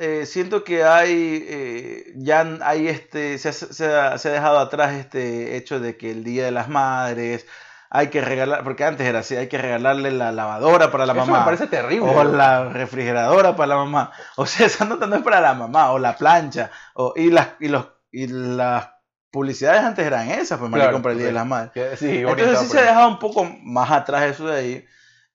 [0.01, 4.59] eh, siento que hay, eh, ya hay este, se ha, se ha- se ha dejado
[4.59, 7.47] atrás este hecho de que el Día de las Madres
[7.93, 11.27] hay que regalar, porque antes era así, hay que regalarle la lavadora para la Eso
[11.27, 11.41] mamá.
[11.41, 12.09] me parece terrible.
[12.09, 14.13] O la refrigeradora para la mamá.
[14.37, 15.91] O sea, esa nota no es para la mamá.
[15.91, 16.71] O la plancha.
[16.95, 18.91] O, y, las, y, los, y las
[19.33, 21.35] publicidades antes eran esas, pues, Claro, para el Día de sí.
[21.35, 21.73] las Madres.
[22.01, 22.87] Entonces sí se ha ahí.
[22.89, 24.85] dejado un poco más atrás eso de ahí.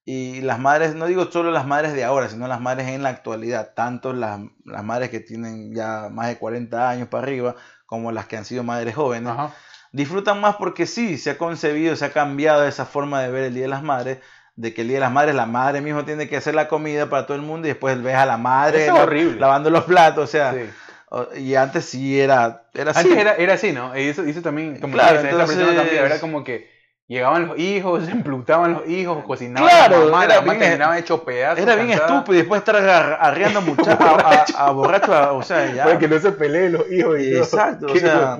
[0.07, 3.09] Y las madres, no digo solo las madres de ahora, sino las madres en la
[3.09, 7.55] actualidad, tanto las, las madres que tienen ya más de 40 años para arriba,
[7.87, 9.51] como las que han sido madres jóvenes, Ajá.
[9.91, 13.53] disfrutan más porque sí, se ha concebido, se ha cambiado esa forma de ver el
[13.55, 14.19] Día de las Madres,
[14.55, 17.09] de que el Día de las Madres, la madre mismo tiene que hacer la comida
[17.09, 19.39] para todo el mundo y después ves a la madre Eso es la- horrible.
[19.39, 21.39] lavando los platos, o sea, Sí.
[21.41, 22.99] y antes sí era, era así.
[22.99, 23.97] Antes era, era así, ¿no?
[23.97, 26.74] Y eso, eso también, como Claro, dices, esa persona entonces- también, era como que
[27.07, 30.93] llegaban los hijos, se emplutaban los hijos, cocinaban Claro, la mamá, era la mamá bien-
[30.97, 31.59] hecho pedazos.
[31.59, 35.71] Era bien estúpido y después estar arreando muchachos a, a, a borrachos, a- o sea,
[35.73, 37.35] ya, Para que no se peleen los hijos y.
[37.37, 38.39] Exacto, o sea,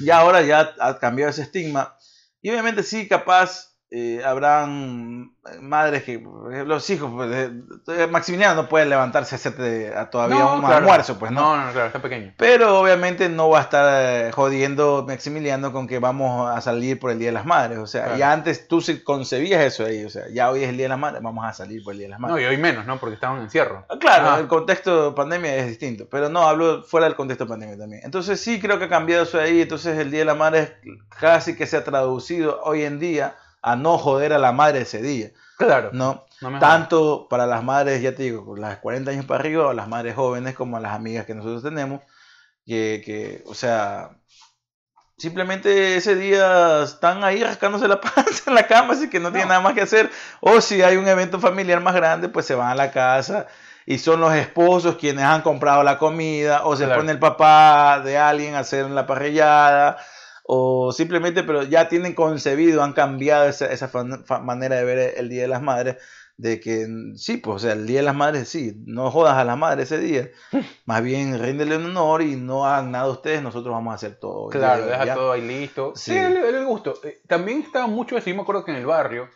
[0.00, 1.96] ya ahora ya ha cambiado ese estigma.
[2.42, 6.22] Y obviamente sí, capaz eh, habrán madres que,
[6.66, 7.50] los hijos, pues, eh,
[7.86, 10.76] eh, Maximiliano no puede levantarse a hacerte a todavía No, un claro.
[10.76, 11.56] almuerzo, pues no.
[11.56, 12.34] No, no, claro, está pequeño.
[12.36, 13.86] Pero obviamente no va a estar
[14.26, 17.78] eh, jodiendo Maximiliano con que vamos a salir por el Día de las Madres.
[17.78, 18.18] O sea, Claro.
[18.18, 20.04] ya antes tú sí concebías eso ahí.
[20.04, 21.98] O sea, ya hoy es el Día de las Madres, vamos a salir por el
[22.00, 22.36] Día de las Madres.
[22.36, 22.98] No, y hoy menos, ¿no?
[22.98, 23.86] Porque estaban en encierro.
[23.88, 24.38] Ah, Claro, Ah.
[24.38, 28.02] el contexto pandemia es distinto, pero no, hablo fuera del contexto pandemia también.
[28.04, 30.72] Entonces sí creo que ha cambiado eso ahí, entonces el Día de la Madre es
[31.18, 35.02] casi que se ha traducido hoy en día a no joder a la madre ese
[35.02, 35.90] día, Claro.
[35.92, 36.24] ¿no?
[36.60, 40.14] Tanto para las madres, ya te digo, las 40 años para arriba, o las madres
[40.14, 42.00] jóvenes, como a las amigas que nosotros tenemos,
[42.64, 44.10] que, que, o sea,
[45.16, 49.48] simplemente ese día están ahí rascándose la panza en la cama, así que no, tienen
[49.48, 49.54] No.
[49.54, 50.10] nada más que hacer.
[50.40, 53.46] O si hay un evento familiar más grande, pues se van a la casa
[53.86, 57.00] y son los esposos quienes han comprado la comida, o se Claro.
[57.00, 59.96] pone el papá de alguien a hacer la parrillada,
[60.50, 65.28] o simplemente, pero ya tienen concebido, han cambiado esa, esa fan- manera de ver el
[65.28, 65.96] Día de las Madres,
[66.38, 69.44] de que sí, pues, o sea, el Día de las Madres, sí, no jodas a
[69.44, 70.30] la madre ese día,
[70.86, 74.48] más bien ríndele un honor y no hagan nada ustedes, nosotros vamos a hacer todo.
[74.48, 75.14] Claro, deja ¿ya?
[75.14, 75.92] todo ahí listo.
[75.94, 76.12] Sí.
[76.12, 76.94] Sí, el, el gusto.
[77.04, 79.28] Eh, También estaba mucho yo me acuerdo que en el barrio,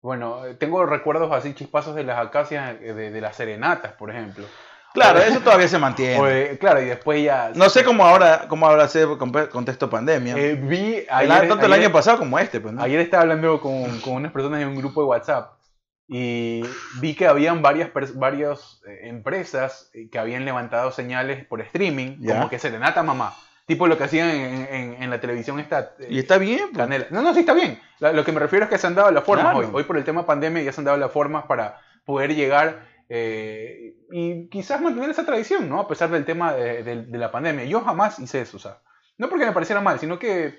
[0.00, 4.10] bueno, eh, tengo recuerdos así chispazos de las acacias, eh, de, de las serenatas, por
[4.10, 4.46] ejemplo.
[4.96, 6.20] Claro, eso todavía se mantiene.
[6.28, 7.52] De- claro, y después ya...
[7.54, 10.34] no sé cómo ahora, cómo sido con contexto pandemia.
[10.36, 11.04] eh, vi
[11.44, 12.82] El- tanto el ayer- año pasado como este, pues, ¿no?
[12.82, 15.52] ayer estaba hablando con, con unas personas en un grupo de WhatsApp
[16.08, 16.62] y
[17.00, 22.34] vi que habían varias, varias eh, empresas eh, que habían levantado señales por streaming, Ya.
[22.36, 23.34] como que serenata mamá.
[23.66, 25.94] Tipo lo que hacían en, en- en la televisión esta...
[25.98, 26.76] eh, Y está bien, pues.
[26.78, 27.06] Canela.
[27.10, 27.80] No, no, sí está bien.
[27.98, 29.58] Lo que me refiero es que se han dado las formas Claro.
[29.58, 29.66] hoy.
[29.72, 33.94] Hoy por el tema pandemia ya se han dado las formas para poder llegar eh,
[34.10, 35.80] y quizás mantener esa tradición, ¿no?
[35.80, 37.64] A pesar del tema de, de- de la pandemia.
[37.64, 38.78] Yo jamás hice eso, o sea,
[39.18, 40.58] no porque me pareciera mal, sino que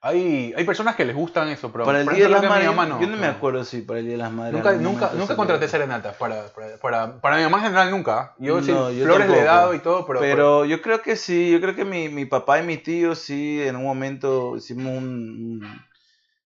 [0.00, 2.86] hay, hay personas que les gustan eso, pero Para el Día de las Madres, mamá
[2.86, 4.52] no, yo no me acuerdo si para el Día de las Madres.
[4.54, 8.34] Nunca, nunca, nunca contraté serenatas para, para, para, para mi mamá en general nunca.
[8.38, 10.20] Yo sí, yo flores le he dado y todo, pero...
[10.20, 13.62] Pero yo creo que sí, yo creo que mi, mi papá y mi tío sí,
[13.62, 15.80] en un momento hicimos un- un-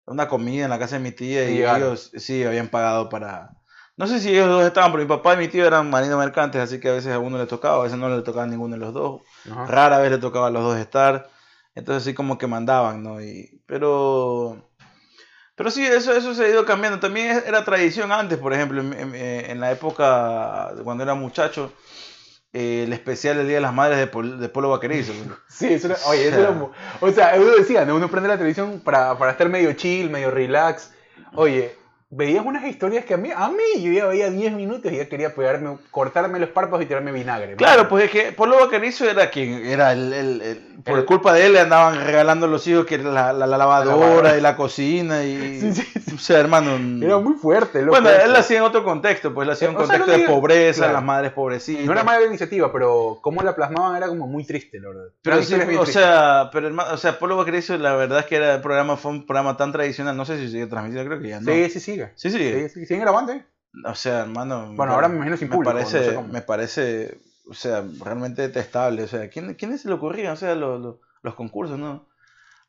[0.06, 3.50] una comida en la casa de mi tía Y ellos sí habían pagado para...
[3.96, 6.60] No sé si ellos dos estaban, pero mi papá y mi tío eran marinos mercantes,
[6.62, 8.74] así que a veces a uno le tocaba, a veces no le tocaba a ninguno
[8.74, 9.20] de los dos.
[9.50, 9.66] Ajá.
[9.66, 11.28] Rara vez le tocaba a los dos estar.
[11.74, 13.20] Entonces sí como que mandaban, ¿no?
[13.22, 14.68] Y, pero...
[15.54, 16.98] Pero sí, eso, eso se ha ido cambiando.
[16.98, 21.72] También era tradición antes, por ejemplo, en, en- en la época cuando era muchacho,
[22.52, 25.12] eh, el especial del Día de las Madres de, Pol- de Polo Vaquerizo.
[25.48, 26.50] Sí, eso era, oye, eso era
[27.00, 27.94] o sea, uno decía, ¿no?
[27.96, 30.92] uno prende la televisión para, para estar medio chill, medio relax.
[31.34, 31.76] Oye,
[32.14, 35.08] veías unas historias que a mí, a mí yo ya veía 10 minutos y ya
[35.08, 37.56] quería pegarme, cortarme los párpados y tirarme vinagre.
[37.56, 41.32] Claro, pues es que Polo Vaquerizo era quien era el, el- el- por El- culpa
[41.32, 44.36] de él le andaban regalando a los hijos que la, la- la lavadora lavadora.
[44.36, 45.82] y la cocina y Sí, sí,
[46.14, 47.04] o sea, hermano.
[47.04, 48.00] Era muy fuerte, loco.
[48.00, 50.28] bueno, él lo hacía en otro contexto, pues lo hacía en un sea, contexto de
[50.28, 50.92] pobreza, claro.
[50.94, 51.84] las madres pobrecitas.
[51.84, 55.04] No era mala iniciativa, pero cómo la plasmaban era como muy triste, la verdad.
[55.22, 58.54] Pero sí, o sea, pero hermano, o sea, Polo Vaquerizo, la verdad es que era
[58.54, 61.40] el programa, fue un programa tan tradicional, no sé si sigue transmitido, creo que ya
[61.40, 61.52] no.
[61.52, 62.12] Sí, sí, sigue.
[62.14, 62.68] sí, sí.
[62.68, 63.44] Sí, siguen grabando, ¿eh?
[63.86, 64.72] O sea, hermano.
[64.74, 66.28] Bueno, ahora me imagino sin público, Parece, no sé cómo.
[66.28, 69.02] me parece, o sea, realmente detestable.
[69.02, 70.32] O sea, ¿quién, ¿quiénes se le ocurrían?
[70.32, 72.06] O sea, los concursos, ¿no?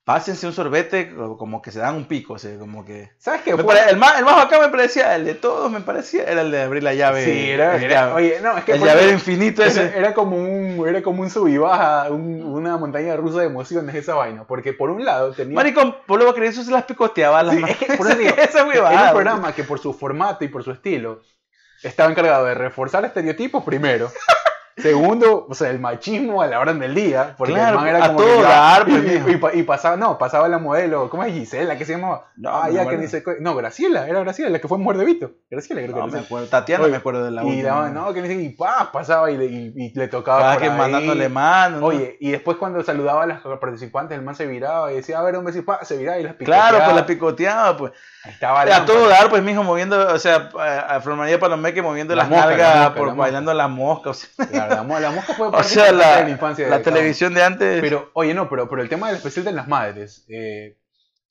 [0.06, 3.12] Pásense un sorbete, como que se dan un pico, o sea, como que.
[3.20, 3.56] ¿Sabes qué?
[3.56, 6.52] Pare- el, más, el más bacán me parecía, el de todos me parecía, era el
[6.52, 7.24] de abrir la llave.
[7.24, 9.84] Sí, era, el, era- llave- oye, no, es que el por llavero infinito ese.
[9.86, 13.46] Era, era como un, era como un sub y baja, un- una montaña rusa de
[13.46, 14.44] emociones esa vaina.
[14.46, 15.56] Porque por un lado tenía.
[15.56, 18.92] Maricón, Polo Vaquerizo se las picoteaba las Sí, es que por eso digo, Esa huevada,
[18.94, 21.22] era un programa que por su formato y por su estilo
[21.82, 24.12] estaba encargado de reforzar estereotipos primero
[24.78, 27.36] Segundo, o sea, el machismo a la hora del día.
[27.38, 30.18] Porque Claro, el man era a como todo que ya- dar, pues, y, pasaba, no,
[30.18, 31.78] pasaba la modelo, ¿cómo es Gisela?
[31.78, 32.26] que se llamaba?
[32.38, 35.32] No, ah, ya que co- No, Graciela, era Graciela, la que fue mujer de Vito.
[35.50, 36.14] Graciela, creo que No era.
[36.18, 36.48] me acuerdo.
[36.48, 39.38] Tatiana Oye, me acuerdo de la Y la, no, que sé, y pa, pasaba y
[39.38, 40.40] le, y- le tocaba.
[40.42, 40.78] Cada por que ahí.
[40.78, 41.80] mandándole mano.
[41.80, 41.86] ¿no?
[41.86, 45.24] Oye, y después cuando saludaba a las participantes, el man se viraba y decía, a
[45.24, 46.86] ver, un beso y pa, se viraba y las Claro, picoteaba.
[46.86, 47.92] pues la picoteaba, pues.
[48.26, 50.50] Estaba A todo dar, pues, mijo, moviendo, o sea,
[50.88, 53.22] a, Flor María Palomeque moviendo La las mosca, nalgas, la mosca, por, la mosca.
[53.22, 54.10] bailando las moscas.
[54.18, 56.30] O sea, Claro, la, mo- la mosca fue o parte sea, importante la, de la
[56.30, 56.68] infancia.
[56.70, 57.82] la televisión de antes.
[57.82, 60.78] Pero, oye, no, pero, pero el tema del especial de las madres, eh,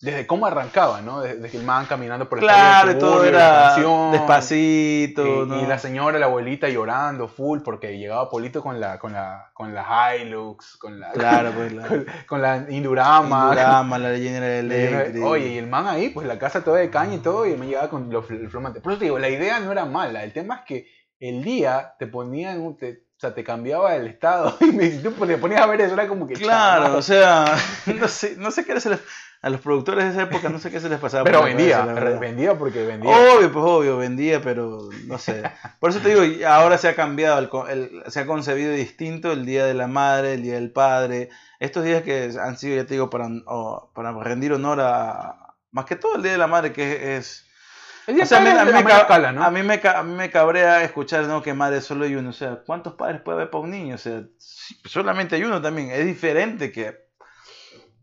[0.02, 1.20] desde cómo arrancaba, ¿no?
[1.20, 5.44] Desde, que el man caminando por la claro, todo la era canción, despacito.
[5.44, 5.62] y, ¿no?
[5.62, 9.72] y la señora, la abuelita llorando full porque llegaba Polito con la, con la, con
[9.74, 13.44] la Hilux, con la, Claro, pues, la, con, con la Indurama.
[13.50, 15.24] Indurama, la General Electric.
[15.24, 17.66] Oye, y el man ahí, pues la casa toda de caña y todo, y me
[17.66, 18.80] llegaba con los fl- el flomante.
[18.80, 20.86] Por eso te digo, la idea no era mala, el tema es que
[21.20, 24.88] el día te ponía en un, te- o sea, te cambiaba el estado, y me,
[24.88, 26.34] tú te ponías a ver eso, era como que...
[26.34, 27.44] Claro, o sea,
[27.86, 29.00] no sé, no sé qué se les,
[29.42, 31.24] a los productores de esa época, no sé qué se les pasaba.
[31.24, 33.10] pero la cabeza, vendía, vendía porque vendía.
[33.10, 35.42] Obvio, pues obvio, vendía, pero no sé.
[35.80, 39.44] Por eso te digo, ahora se ha cambiado, el, el- se ha concebido distinto el
[39.44, 41.28] Día de la Madre, el Día del Padre.
[41.58, 45.54] Estos días que han sido, ya te digo, para, o- para rendir honor a...
[45.72, 47.44] Más que todo el Día de la Madre, que es...
[48.06, 49.44] El día O sea, a mí, a mí me, escala, ¿no?
[49.44, 51.40] a mí me a mí me cabrea escuchar ¿no?
[51.40, 52.30] que madre solo hay uno.
[52.30, 53.94] O sea, ¿cuántos padres puede haber para un niño?
[53.94, 54.22] O sea,
[54.84, 55.90] solamente hay uno también.
[55.92, 57.01] Es diferente que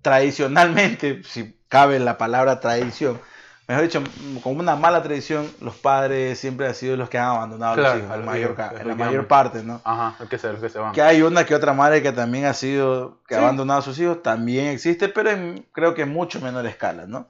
[0.02, 3.20] tradicionalmente, si cabe la palabra tradición,
[3.68, 4.04] mejor dicho,
[4.42, 7.96] como una mala tradición, los padres siempre han sido los que han abandonado a los
[7.96, 9.82] hijos, en, mayor, la mayor parte, ¿no?
[9.84, 10.94] Ajá, el que se, el que se van.
[10.94, 14.00] Que hay una que otra madre que también ha sido, que ha abandonado a sus
[14.00, 17.30] hijos, también existe, pero en- creo que en mucho menor escala, ¿no?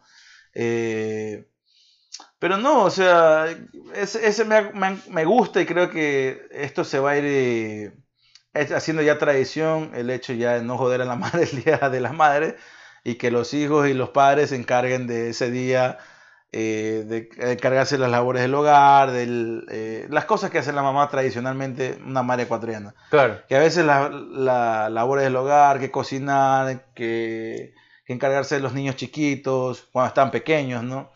[0.54, 1.46] Eh,
[2.40, 3.48] pero no, o sea,
[3.94, 7.94] ese, ese me, me me gusta y creo que esto se va a ir eh,
[8.54, 12.02] haciendo ya tradición, el hecho ya de no joder a la madre el día de
[12.02, 12.56] las madres
[13.04, 15.98] y que los hijos y los padres se encarguen de ese día,
[16.52, 21.08] eh, de encargarse de las labores del hogar, de las cosas que hace la mamá
[21.10, 23.40] tradicionalmente, una madre ecuatoriana Claro.
[23.48, 27.74] que a veces las la labores del hogar, que cocinar, que,
[28.06, 31.12] que encargarse de los niños chiquitos cuando están pequeños, ¿no?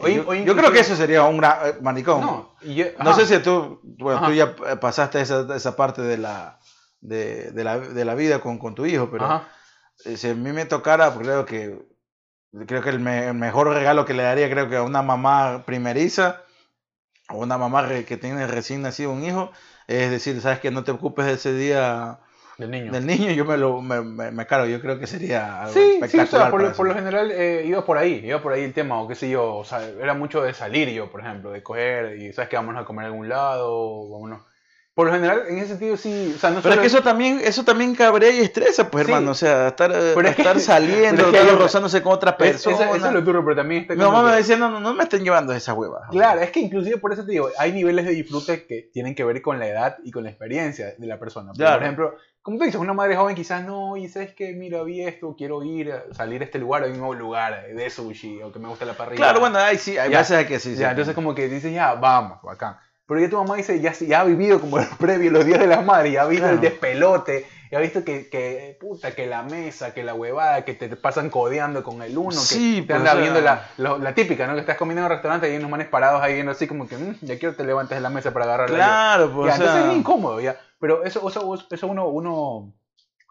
[0.00, 2.20] Yo, creo que eso sería un gran eh, maricón.
[2.20, 3.14] No, No, yo- ajá.
[3.14, 4.26] sé si tú, bueno, Ajá.
[4.28, 6.57] tú ya eh, pasaste esa, esa parte de la,
[7.00, 9.48] de, de la, de la vida con, con tu hijo, pero Ajá.
[10.04, 11.78] eh, si a mí me tocara, pues creo que
[12.66, 15.64] creo que el, me- el mejor regalo que le daría, creo que a una mamá
[15.66, 16.42] primeriza
[17.30, 19.52] o una mamá re- que tiene recién nacido un hijo,
[19.88, 22.20] es decir, sabes que no te ocupes de ese día
[22.58, 22.98] Del niño.
[22.98, 26.04] del niño, yo me lo me, me, me cargo, yo creo que sería algo Sí,
[26.06, 26.26] sí, o espectacular.
[26.26, 29.00] sea, por, lo, por lo general eh, iba por ahí, iba por ahí el tema,
[29.02, 32.16] o qué sé yo, o sea, era mucho de salir yo, por ejemplo, de coger
[32.18, 34.42] y sabes que vámonos a comer a algún lado, vámonos.
[34.98, 37.40] Por lo general, en ese sentido sí, o sea, no Pero es que eso también,
[37.44, 39.12] eso también cabrea y estresa, pues Sí.
[39.12, 42.02] hermano, o sea, estar, eh, Pero es que- estar saliendo, pero es que estar rozándose
[42.02, 42.80] con otras es- personas.
[42.96, 45.04] eso, es lo duro, pero también está Mi mamá me decía, no, no, no me
[45.04, 46.08] estén llevando esa hueva.
[46.10, 49.22] Claro, es que inclusive por eso te digo, hay niveles de disfrute que tienen que
[49.22, 51.52] ver con la edad y con la experiencia de la persona.
[51.52, 51.76] Claro.
[51.76, 55.02] Por ejemplo, como tú dices, una madre joven quizás no, y sabes que, mira, vi
[55.02, 58.50] esto, quiero ir, a salir a este lugar, hay un nuevo lugar de sushi, o
[58.50, 59.18] que me gusta la parrilla.
[59.22, 60.18] Claro, bueno, ahí sí, hay Ya.
[60.18, 60.74] veces que sí.
[60.74, 60.80] sí.
[60.80, 62.78] Ya, entonces como que dices, ya, vamos, bacán.
[63.08, 65.66] Pero ya tu mamá dice, ya, ya ha vivido como el previo, los días de
[65.66, 69.42] las madres, ya ha visto el despelote, ya ha visto que, que, puta, que la
[69.42, 72.36] mesa, que la huevada, que te pasan codeando con el uno, que
[72.82, 74.54] te pues, anda sea- viendo la, la típica, ¿no?
[74.54, 76.86] Que estás comiendo en un restaurante y hay unos manes parados ahí viendo así como
[76.86, 79.56] que, "Mm, ya quiero te levantes de la mesa para agarrar Claro, pues, ya, o
[79.56, 80.56] sea, entonces es incómodo, ya.
[80.78, 82.74] Pero eso, eso, eso uno, uno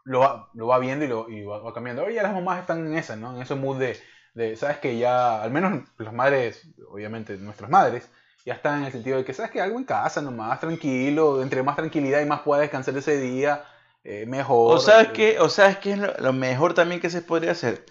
[0.06, 2.02] lo, va, lo va viendo y, lo, y va, va cambiando.
[2.02, 3.36] Ahora ya las mamás están en esa, ¿no?
[3.36, 3.96] En ese mood de,
[4.34, 8.10] de, sabes que ya, al menos las madres, obviamente nuestras madres,
[8.48, 11.62] ya están en el sentido de que, sabes que algo en casa nomás, tranquilo, entre
[11.64, 13.66] más tranquilidad y más pueda descansar ese día,
[14.06, 14.74] eh, mejor.
[14.76, 17.52] O sabes Eh, qué, o sabes qué es lo, lo mejor también que se podría
[17.52, 17.84] hacer,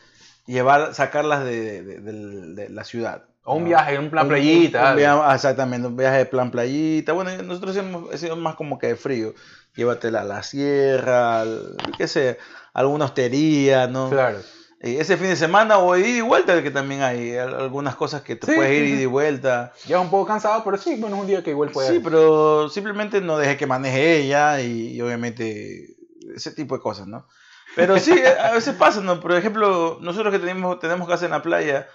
[0.46, 3.24] llevar, sacarlas de, de- de- de la ciudad.
[3.44, 3.68] O un ¿no?
[3.68, 4.90] viaje, un plan Un- playita.
[4.92, 7.12] un viaje- ah, exactamente, un viaje de plan playita.
[7.12, 9.34] Bueno, nosotros hemos sido más como que de frío.
[9.76, 12.38] Llévatela a la sierra, al- qué sé,
[12.72, 14.08] alguna hostería, ¿no?
[14.08, 14.38] Claro.
[14.80, 18.22] Eh, ese fin de semana o ida y vuelta, que también hay al- algunas cosas
[18.22, 19.72] que te Sí, puedes ir sí, ida y vuelta.
[19.86, 21.88] Ya un poco cansado, pero sí, bueno, es un día que igual puede.
[21.88, 25.96] Sí, pero simplemente no deje que maneje ella y, y obviamente
[26.34, 27.26] ese tipo de cosas, ¿no?
[27.74, 29.18] Pero sí, eh, a veces pasa, ¿no?
[29.20, 31.88] Por ejemplo, nosotros que tenemos, tenemos casa en la playa,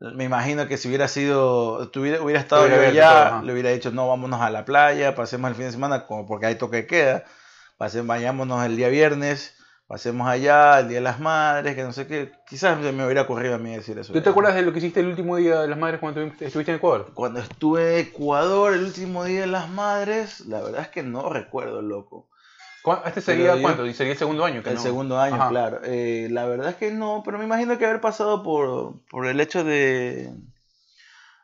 [0.00, 4.08] me imagino que si hubiera sido, tuviera, hubiera estado yo allá, le hubiera dicho, no,
[4.08, 7.24] vámonos a la playa, pasemos el fin de semana, como porque hay toque de queda,
[7.78, 9.54] pasemos, vayámonos el día viernes,
[9.86, 13.22] pasemos allá, el día de las madres, que no sé qué, quizás se me hubiera
[13.22, 14.12] ocurrido a mí decir eso.
[14.12, 16.70] ¿Tú te acuerdas de lo que hiciste el último día de las madres cuando estuviste-
[16.70, 17.10] en Ecuador?
[17.14, 21.28] Cuando estuve en Ecuador el último día de las madres, la verdad es que no
[21.28, 22.28] recuerdo, loco.
[22.82, 23.86] ¿Cuá- ¿Este sería yo- cuánto?
[23.86, 24.62] ¿Y sería el segundo año?
[24.62, 24.80] que El no?
[24.82, 25.48] segundo año, Ajá.
[25.48, 25.80] claro.
[25.84, 29.40] Eh, la verdad es que no, pero me imagino que haber pasado por, por el
[29.40, 30.32] hecho de,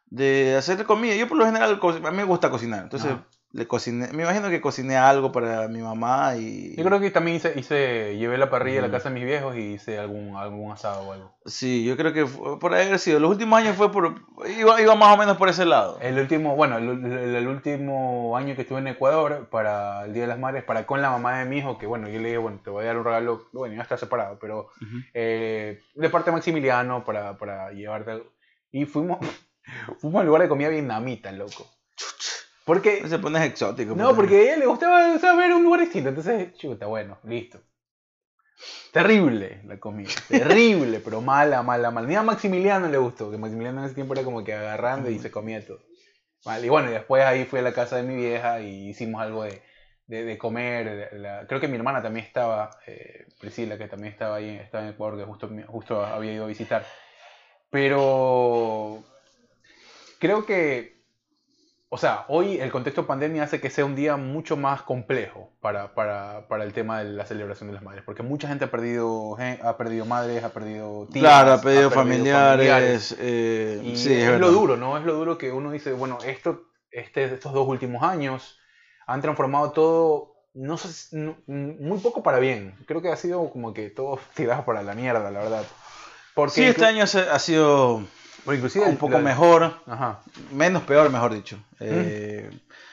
[0.07, 1.15] de hacer comida.
[1.15, 3.27] Yo por lo general, a mí me gusta cocinar, entonces Ajá.
[3.53, 6.77] Le cociné, me imagino que cociné algo para mi mamá y...
[6.77, 9.57] Yo creo que también hice, hice llevé la parrilla a la casa de mis viejos
[9.57, 11.35] y hice algún, algún asado o algo.
[11.47, 13.19] Sí, yo creo que fue por haber sido.
[13.19, 14.15] Los últimos años fue por...
[14.57, 15.99] Iba, iba más o menos por ese lado.
[16.01, 20.23] El último, bueno, el, el- el último año que estuve en Ecuador para el Día
[20.23, 22.39] de las Madres, para con la mamá de mi hijo, que bueno, yo le dije,
[22.39, 24.69] bueno, te voy a dar un regalo, bueno, ya está separado, pero
[25.13, 28.27] eh, de parte de Maximiliano para, para llevarte algo.
[28.71, 29.19] Y fuimos,
[29.99, 31.67] fuimos al lugar de comida vietnamita, loco.
[32.71, 33.97] Porque, Se pone exótico.
[33.97, 37.61] no, porque a ella le gustaba, ver un lugar distinto, entonces, chuta, bueno, listo.
[38.93, 42.07] Terrible la comida, terrible, pero mala, mala, mala.
[42.07, 45.19] Ni a Maximiliano le gustó, que Maximiliano en ese tiempo era como que agarrando y
[45.19, 45.81] se comía todo.
[46.45, 46.65] Mal.
[46.65, 49.43] Y bueno, y después ahí fui a la casa de mi vieja y hicimos algo
[49.43, 49.63] de,
[50.07, 51.09] de, de comer.
[51.15, 54.91] la- creo que mi hermana también estaba, eh, Priscila, que también estaba ahí, estaba en
[54.91, 56.87] Ecuador, que justo, justo había ido a visitar.
[57.69, 59.03] Pero
[60.21, 61.00] creo que,
[61.93, 65.93] o sea, hoy el contexto pandemia hace que sea un día mucho más complejo para,
[65.93, 69.37] para, para el tema de la celebración de las madres, porque mucha gente ha perdido,
[69.63, 73.09] ha perdido madres, ha perdido tías, Claro, ha pedido familiares.
[73.09, 73.17] familiares.
[73.19, 74.97] eh, Y sí, es, es, lo duro, ¿no?
[74.99, 78.57] Es lo duro que uno dice, bueno, esto, este, estos dos últimos años
[79.09, 82.77] han transformado todo, no sé, no- muy poco para bien.
[82.87, 85.65] Creo que ha sido como que todo tirado para la mierda, la verdad.
[86.37, 88.05] Porque Sí, este año ha sido
[88.47, 89.75] inclusive un poco la- mejor.
[89.87, 90.21] Ajá.
[90.51, 91.59] Menos peor, mejor dicho.
[91.81, 92.51] Eh,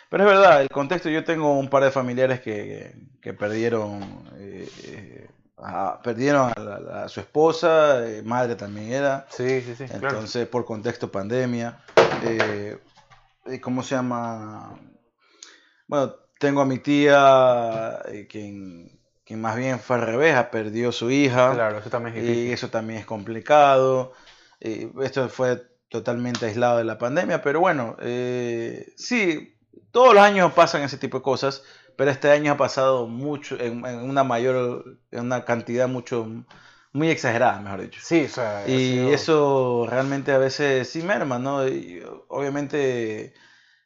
[0.10, 4.70] pero es verdad, el contexto, yo tengo un par de familiares que, que perdieron, eh,
[4.84, 10.08] eh, a, perdieron a, la- a su esposa, madre también era, Sí, sí, sí, claro.
[10.08, 11.80] entonces por contexto pandemia.
[12.24, 12.78] Eh,
[13.62, 14.78] ¿Cómo se llama?
[15.88, 21.54] Bueno, tengo a mi tía, quien, quien más bien fue al revés, perdió su hija.
[21.54, 24.14] Claro, eso también es Y eso también es complicado.
[24.60, 29.56] Eh, esto fue totalmente aislado de la pandemia, pero bueno, eh, sí,
[29.92, 31.64] todos los años pasan ese tipo de cosas,
[31.96, 36.28] pero este año ha pasado mucho, en, en una mayor, en una cantidad mucho,
[36.94, 38.02] muy exagerada, mejor dicho.
[38.04, 41.68] Sí, o sea, Y sido- eso realmente a veces sí merma, ¿no?
[41.68, 43.34] Y, obviamente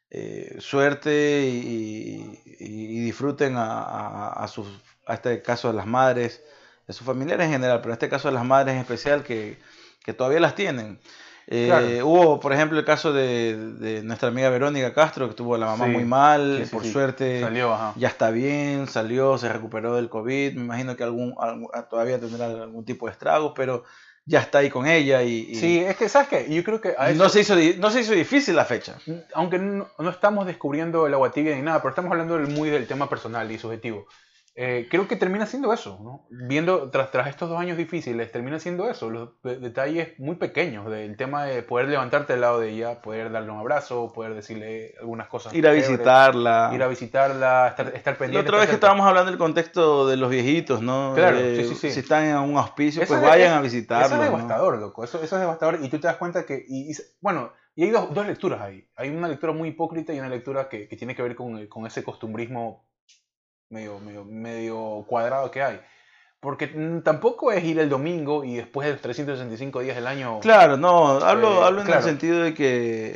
[0.09, 4.67] eh, suerte y, y- y disfruten a, a, a sus,
[5.07, 6.43] a este caso de las madres,
[6.87, 9.57] de sus familiares en general, pero en este caso de las madres en especial que,
[10.03, 10.99] que todavía las tienen.
[11.47, 12.07] Eh, Claro.
[12.07, 15.65] Hubo, por ejemplo, el caso de, de nuestra amiga Verónica Castro, que tuvo a la
[15.65, 19.95] mamá Sí, muy mal, sí, sí, por suerte Salió, ya está bien, salió, se recuperó
[19.95, 23.83] del COVID, me imagino que algún, algún- todavía tendrá algún tipo de estragos, pero
[24.25, 26.47] ya está ahí con ella y, y Sí, es que, ¿sabes qué?
[26.53, 28.97] Yo creo que a eso, no, se hizo, no se hizo difícil la fecha.
[29.33, 32.87] aunque no, no estamos descubriendo el agua tibia ni nada, pero estamos hablando muy del
[32.87, 34.05] tema personal y subjetivo.
[34.53, 36.27] Eh, creo que termina siendo eso, ¿no?
[36.29, 40.91] Viendo tras, tras estos dos años difíciles, termina siendo eso, los de- detalles muy pequeños
[40.91, 44.93] del tema de poder levantarte al lado de ella, poder darle un abrazo, poder decirle
[44.99, 45.53] algunas cosas.
[45.53, 46.71] Ir a chéveres, visitarla.
[46.73, 48.49] Ir a visitarla, estar, estar La pendiente.
[48.49, 51.13] otra vez que estábamos hablando del contexto de los viejitos, ¿no?
[51.15, 51.91] Claro, Eh, sí, sí, sí.
[51.91, 54.05] Si están en un auspicio, Eso pues es- vayan es- a visitarlo.
[54.07, 54.25] Eso es ¿no?
[54.37, 55.03] devastador, loco.
[55.05, 55.79] Eso, eso es devastador.
[55.81, 56.65] Y tú te das cuenta que.
[56.67, 58.85] Y, y- bueno, y hay dos, dos lecturas ahí.
[58.97, 61.85] Hay una lectura muy hipócrita y una lectura que, que tiene que ver con, con
[61.87, 62.85] ese costumbrismo
[63.71, 65.81] medio, medio, medio cuadrado que hay.
[66.39, 70.39] Porque mm, tampoco es ir el domingo y después de los 365 días del año.
[70.39, 71.99] Claro, no, hablo, Eh, hablo en claro.
[72.01, 73.11] el sentido de que,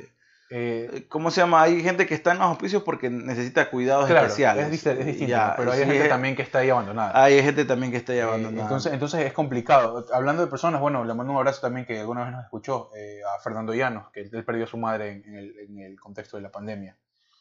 [0.00, 0.08] eh,
[0.50, 1.60] eh, ¿cómo se llama?
[1.62, 4.66] Hay gente que está en los auspicios porque necesita cuidados claro, especiales.
[4.72, 5.26] es, es distinto.
[5.30, 7.20] Ya, pero hay sí, gente es- también que está ahí abandonada.
[7.20, 8.62] Hay gente también que está ahí Eh, abandonada.
[8.62, 10.06] entonces, entonces es complicado.
[10.12, 12.90] Hablando de personas, bueno, le mando un abrazo también que alguna vez nos escuchó,
[13.36, 16.36] a Fernando Llanos, que él perdió a su madre en, en el, en el contexto
[16.36, 16.96] de la pandemia.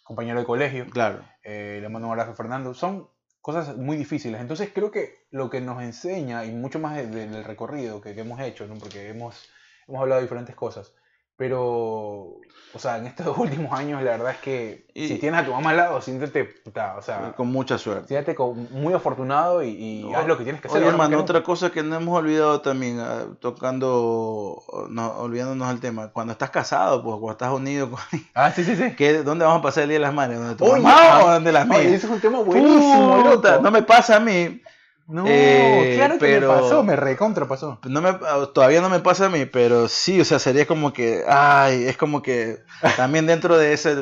[0.08, 1.20] Compañero de colegio, Claro.
[1.44, 2.74] eh, le mando un abrazo a Fernando.
[2.74, 3.10] Son
[3.42, 4.40] cosas muy difíciles.
[4.40, 8.16] Entonces creo que lo que nos enseña, y mucho más de- de- del recorrido que,
[8.16, 8.76] que hemos hecho, ¿no?
[8.76, 9.50] porque hemos,
[9.88, 10.94] hemos hablado de diferentes cosas,
[11.38, 12.36] pero,
[12.74, 15.52] o sea, en estos últimos años la verdad es que Y- si tienes a tu
[15.52, 18.08] mamá al lado, siéntete, puta, o sea, Con mucha suerte.
[18.08, 20.82] siéntete con- muy afortunado y, y haz lo que tienes que hacer.
[20.82, 26.08] Oye, hermano, otra cosa que no hemos olvidado también, ah, tocando, no, olvidándonos del tema,
[26.12, 28.00] cuando estás casado, pues cuando estás unido, con.
[28.34, 28.96] Ah, sí, sí, sí.
[28.96, 30.40] ¿qué- ¿dónde vamos a pasar el Día de las Madres?
[30.40, 33.70] ¿Donde tu Oye, mamá o donde las Oye, ese es un tema buenísimo, Puta, no
[33.72, 34.62] me pasa a mí,
[35.08, 37.80] No, Eh, claro que pero- me pasó, me recontra pasó.
[37.86, 40.92] no me, ah, todavía no me pasa a mí, pero sí, o sea, sería como
[40.92, 42.58] que, ay, es como que
[42.98, 43.96] también dentro de ese,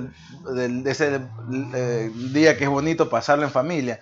[0.55, 1.21] del- de ese
[1.75, 3.99] eh, día que es bonito pasarlo en familia,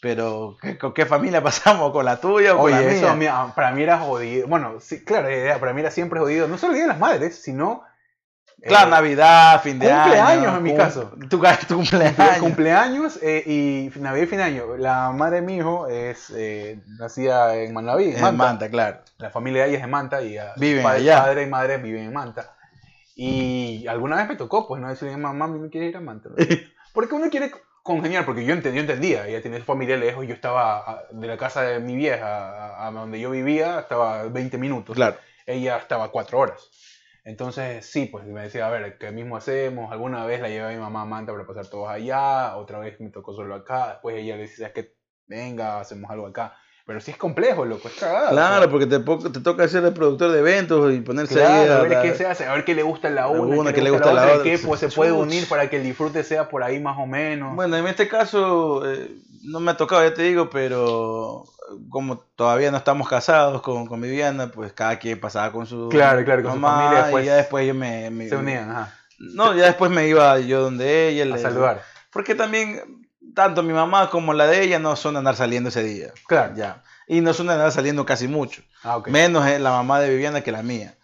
[0.00, 1.92] pero ¿qué- ¿con qué familia pasamos?
[1.92, 2.90] ¿Con la tuya o con la mía?
[2.90, 4.48] eso para mí era jodido.
[4.48, 5.28] Bueno, sí, claro,
[5.60, 6.48] para mí era siempre jodido.
[6.48, 7.84] No solo el Día de las Madres, sino
[8.64, 10.02] Claro, Eh, Navidad, fin de año.
[10.04, 11.12] cumpleaños en mi caso.
[11.28, 12.38] Tu, tu cumpleaños.
[12.38, 14.76] cumpleaños eh, y Navidad y fin de año.
[14.76, 18.32] La madre de mi hijo es eh, nacida en Manaví, En Manta.
[18.44, 18.98] Manta, claro.
[19.18, 21.22] La familia de ella es de Manta y ah, Viven padre, allá.
[21.24, 22.54] padre y madre viven en Manta.
[23.14, 26.30] Y alguna vez me tocó, pues, no decirle, mamá, ¿me quieres ir a Manta?
[26.94, 27.50] Porque uno quiere
[27.82, 31.26] congeniar, porque yo, ent- yo entendía, ella tenía su familia lejos, yo estaba ah, de
[31.26, 32.26] la casa de mi vieja
[32.76, 34.94] a, a donde yo vivía, estaba 20 minutos.
[34.94, 35.16] Claro.
[35.46, 36.68] Ella estaba 4 horas.
[37.24, 39.92] Entonces, sí, pues me decía, a ver, ¿qué mismo hacemos?
[39.92, 43.00] Alguna vez la llevé a mi mamá a Manta para pasar todos allá, otra vez
[43.00, 44.96] me tocó solo acá, después ella le decía, es que
[45.26, 46.56] venga, hacemos algo acá.
[46.84, 48.18] Pero sí es complejo, loco, es cagado.
[48.18, 51.64] o sea, Claro, porque te, te toca ser el productor de eventos y ponerse ahí
[51.66, 53.40] Claro, a a ver la- qué se hace, a ver qué le gusta la una,
[53.56, 55.20] una, qué qué le gusta la gusta a la otra, qué pues, se puede Chuch.
[55.22, 57.54] unir para que el disfrute sea por ahí más o menos.
[57.54, 59.14] Bueno, en este caso eh,
[59.44, 61.44] no me ha tocado, ya te digo, pero
[61.88, 66.24] como todavía no estamos casados con, con Viviana, pues cada quien pasaba con su Claro,
[66.24, 68.92] claro, con su mamá familia, después y ya después yo me, me- se unían, ajá,
[69.20, 71.22] No, ya después me iba yo donde ella.
[71.22, 71.82] a le- saludar.
[72.10, 73.01] Porque también
[73.34, 76.12] tanto mi mamá como la de ella no son de andar saliendo ese día.
[76.26, 76.54] Claro.
[76.54, 76.82] Ya.
[77.06, 78.62] Y no son de andar saliendo casi mucho.
[78.84, 79.02] Ah.
[79.06, 80.94] Menos eh, la mamá de Viviana que la mía.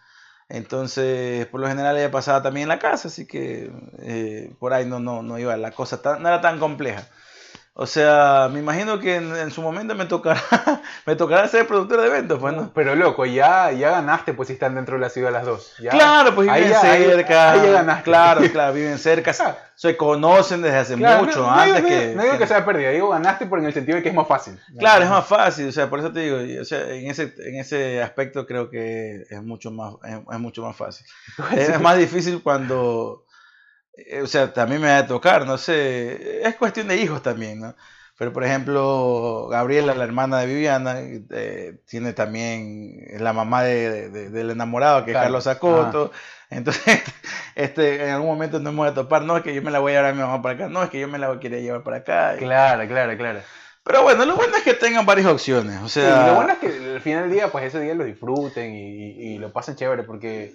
[0.48, 4.86] Entonces, por lo general ella pasaba también en la casa, así que eh, por ahí
[4.86, 7.06] no, no, no iba la cosa, tan, no era tan compleja.
[7.80, 10.40] O sea, me imagino que en, en su momento me tocará,
[11.06, 12.72] me tocará ser productor de eventos, pues, ¿no?
[12.74, 15.74] Pero loco, ya, ya ganaste pues si están dentro de la ciudad las dos.
[15.80, 17.52] Ya- Claro, pues ahí viven ya- ahí- cerca.
[17.52, 18.02] ahí ya ganaste.
[18.02, 19.32] Claro, claro, viven cerca.
[19.76, 22.14] se- conocen desde hace Claro, mucho, no, no antes digo, que.
[22.16, 24.14] no digo que, que- sea pérdida, digo ganaste por en el sentido de que es
[24.16, 24.58] más fácil.
[24.76, 27.60] Claro, es más fácil, o sea, por eso te digo, o sea, en ese, en
[27.60, 31.06] ese aspecto creo que es mucho más, es, es mucho más fácil.
[31.56, 33.24] Es más difícil cuando,
[34.22, 37.74] o sea, también me va a tocar, no sé, es cuestión de hijos también, ¿no?
[38.16, 44.10] Pero por ejemplo, Gabriela, la hermana de Viviana, eh, tiene también, es la mamá de,
[44.10, 45.26] de- del enamorado, que es Claro.
[45.26, 46.10] Carlos Acoto.
[46.50, 46.82] Entonces,
[47.54, 49.92] este, en algún momento nos vamos a topar, no es que yo me la voy
[49.92, 51.82] a llevar a mi mamá para acá, no es que yo me la quería llevar
[51.84, 52.34] para acá.
[52.34, 53.40] y- Claro, claro, claro.
[53.84, 56.20] Pero bueno, lo bueno es que tengan varias opciones, o Sí, sea...
[56.20, 59.34] y lo bueno es que al final del día, pues ese día lo disfruten y,
[59.34, 60.54] y lo pasen chévere porque,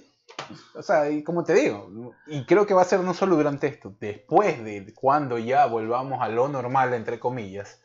[0.75, 3.67] o sea, y como te digo, y creo que va a ser no solo durante
[3.67, 7.81] esto, después de cuando ya volvamos a lo normal, entre comillas,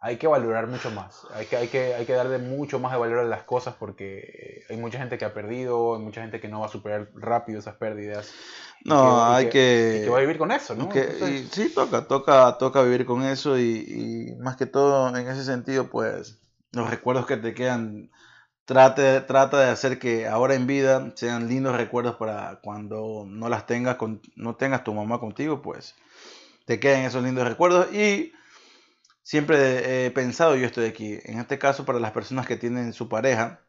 [0.00, 2.98] hay que valorar mucho más, hay que, hay que, hay que darle mucho más de
[2.98, 6.48] valor a las cosas porque hay mucha gente que ha perdido, hay mucha gente que
[6.48, 8.32] no va a superar rápido esas pérdidas.
[8.84, 10.00] y No, y hay y que...
[10.04, 10.88] que va a vivir con eso, ¿no?
[10.88, 15.08] que- Entonces, y sí, toca, toca, toca vivir con eso y, y más que todo
[15.16, 16.38] en ese sentido, pues
[16.72, 18.10] los recuerdos que te quedan,
[18.68, 23.64] trate, trata de hacer que ahora en vida sean lindos recuerdos para cuando no las
[23.64, 25.94] tengas, con, no tengas tu mamá contigo, pues
[26.66, 28.34] te queden esos lindos recuerdos y
[29.22, 33.08] siempre he pensado, yo estoy aquí, en este caso para las personas que tienen su
[33.08, 33.62] pareja,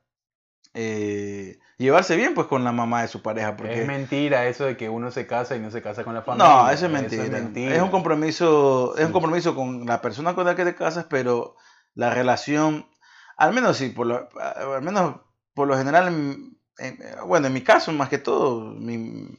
[0.74, 4.76] eh, llevarse bien pues con la mamá de su pareja, porque Es mentira eso de
[4.76, 6.46] que uno se casa y no se casa con la familia.
[6.46, 7.24] no, eso es mentira.
[7.24, 7.82] es, mentira.
[7.82, 11.56] un compromiso, es un compromiso con la persona con la que te casas, pero
[11.96, 12.86] la relación,
[13.40, 15.16] al menos sí, por lo, al menos
[15.54, 18.98] por lo general, en- en- bueno, en mi caso más que todo, mi,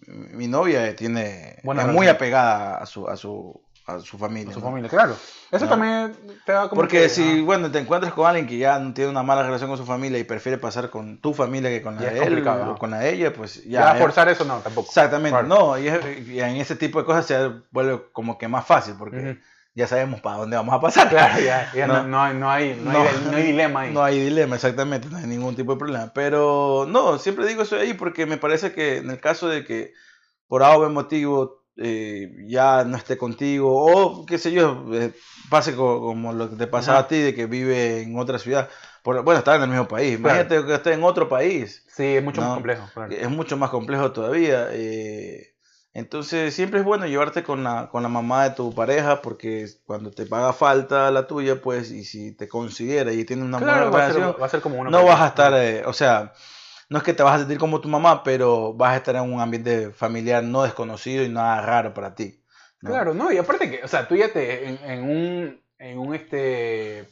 [0.09, 4.51] mi novia tiene es muy apegada a su a su a su familia.
[4.51, 4.67] A su ¿no?
[4.67, 5.17] familia, claro.
[5.51, 5.71] Eso No.
[5.71, 6.15] también
[6.47, 9.11] te da como Porque que, si, ah, bueno, te encuentras con alguien que ya tiene
[9.11, 12.03] una mala relación con su familia y prefiere pasar con tu familia que con la
[12.03, 14.89] Ya de él o con la de ella, pues ya, ya, forzar eso no, tampoco.
[14.89, 15.49] Exactamente, Claro.
[15.49, 18.95] no, y, es- y en ese tipo de cosas se vuelve como que más fácil
[18.99, 19.41] porque.
[19.81, 21.09] Ya sabemos para dónde vamos a pasar.
[21.09, 22.09] Claro, ya, ya no, No.
[22.09, 22.91] no hay, no, hay, no,
[23.37, 23.93] hay, dilema ahí.
[23.93, 26.13] No hay dilema, exactamente, no hay ningún tipo de problema.
[26.15, 29.93] Pero no, siempre digo eso ahí porque me parece que en el caso de que
[30.47, 35.13] por algo motivo eh, ya no esté contigo o qué sé yo, eh,
[35.49, 37.07] pase co- como lo que te pasaba Ajá.
[37.07, 38.69] a ti de que vive en otra ciudad.
[39.03, 40.19] Por, bueno, estar en el mismo país.
[40.19, 40.41] Claro.
[40.41, 41.87] Imagínate que esté en otro país.
[41.89, 42.87] Sí, es mucho más complejo.
[42.93, 43.13] claro.
[43.13, 44.69] es mucho más complejo todavía.
[44.73, 45.50] eh,
[45.93, 50.11] entonces siempre es bueno llevarte con la, con la mamá de tu pareja porque cuando
[50.13, 53.91] te paga falta la tuya, pues, y si te considera y tiene una Claro, buena
[53.91, 55.13] va a, ser, va a ser como una no pareja.
[55.15, 56.33] vas a estar, eh, o sea,
[56.89, 59.23] no es que te vas a sentir como tu mamá, pero vas a estar en
[59.33, 62.43] un ambiente familiar no desconocido y nada raro para ti.
[62.81, 62.91] ¿no?
[62.91, 66.15] Claro, no, y aparte que, o sea, tú ya te, en, en un, en un
[66.15, 67.09] este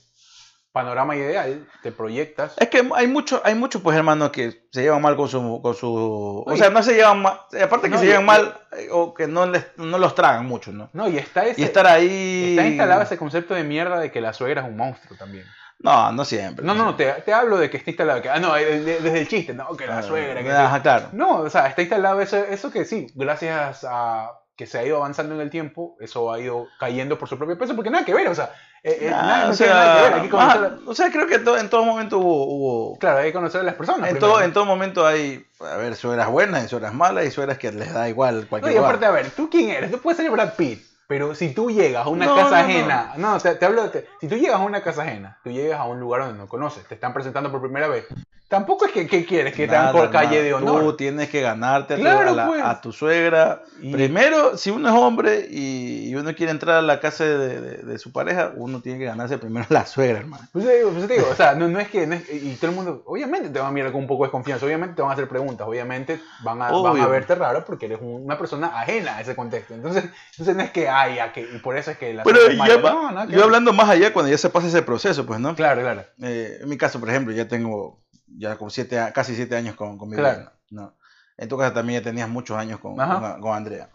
[0.72, 2.54] panorama ideal, te proyectas.
[2.58, 5.74] Es que hay muchos, hay muchos, pues, hermanos, que se llevan mal con su, con
[5.74, 9.14] su, o sea, no se llevan mal, aparte que No, se llevan mal, eh, o
[9.14, 10.90] que no les, no los tragan mucho, ¿no?
[10.92, 12.50] No, y está ese, Y estar ahí.
[12.50, 15.46] está instalado ese concepto de mierda de que la suegra es un monstruo también.
[15.80, 16.64] No, no siempre.
[16.64, 19.00] No, no, no, te, te hablo de que está instalado, que, ah, no, de- de-
[19.00, 21.08] desde el chiste, no, que la Ah, suegra, que Ajá, claro.
[21.12, 24.96] No, o sea, está instalado eso, eso que sí, gracias a que se ha ido
[24.96, 28.12] avanzando en el tiempo, eso ha ido cayendo por su propio peso, porque nada que
[28.12, 28.50] ver, o sea,
[28.82, 31.11] eh, eh, Nah, nada, no o, sea, nada que ver, que conocer, ah, o sea,
[31.12, 34.09] creo que to- en todo momento hubo, hubo- claro, hay que conocer a las personas.
[34.11, 34.32] en primero.
[34.34, 37.70] todo, en todo momento hay, a ver, suegras buenas y suegras malas y suegras que
[37.70, 38.90] les da igual No, cualquier y lugar.
[38.90, 39.92] aparte, a ver, ¿tú quién eres?
[39.92, 42.62] Tú puedes ser Brad Pitt, pero si tú llegas a una No, casa no, no.
[42.68, 45.80] ajena, no, te, te hablo de, si tú llegas a una casa ajena, tú llegas
[45.80, 48.04] a un lugar donde no conoces, te están presentando por primera vez,
[48.46, 49.54] tampoco es que, ¿qué quieres?
[49.54, 50.42] Que te dan Nada, por calle nada.
[50.42, 50.80] de honor.
[50.82, 52.62] Tú tienes que ganarte a tu- Claro, a, la- pues.
[52.62, 53.62] a tu suegra.
[53.82, 57.76] Y- Primero, si uno es hombre y, uno quiere entrar a la casa de, de-
[57.82, 60.44] de su pareja, uno tiene que ganarse primero a la suegra, hermano.
[60.52, 62.54] Pues te digo, pues te digo, o sea, no, no es que, no es- y
[62.56, 65.02] todo el mundo, obviamente te van a mirar con un poco de desconfianza, obviamente te
[65.02, 68.36] van a hacer preguntas, obviamente van a, van a verte raro porque eres un- una
[68.38, 69.74] persona ajena a ese contexto.
[69.74, 70.88] Entonces, entonces no es que
[71.32, 72.76] que, y por eso es que la Pero ya mala.
[72.76, 73.44] va- No, que yo ver.
[73.44, 75.55] hablando más allá, cuando ya se pasa ese proceso, pues, ¿no?
[75.55, 76.05] Claro, claro.
[76.22, 79.96] Eh, en mi caso, por ejemplo, ya tengo ya como siete, casi siete años con,
[79.99, 80.30] con mi Claro.
[80.40, 80.96] hermana, ¿no?
[81.36, 83.88] En tu casa también ya tenías muchos años con, con, con Andrea.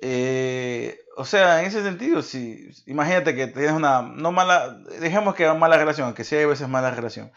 [0.00, 5.50] Eh, o sea, en ese sentido, si, imagínate que tienes una, no mala, dejemos que
[5.52, 7.30] mala relación, que sí hay veces mala relación,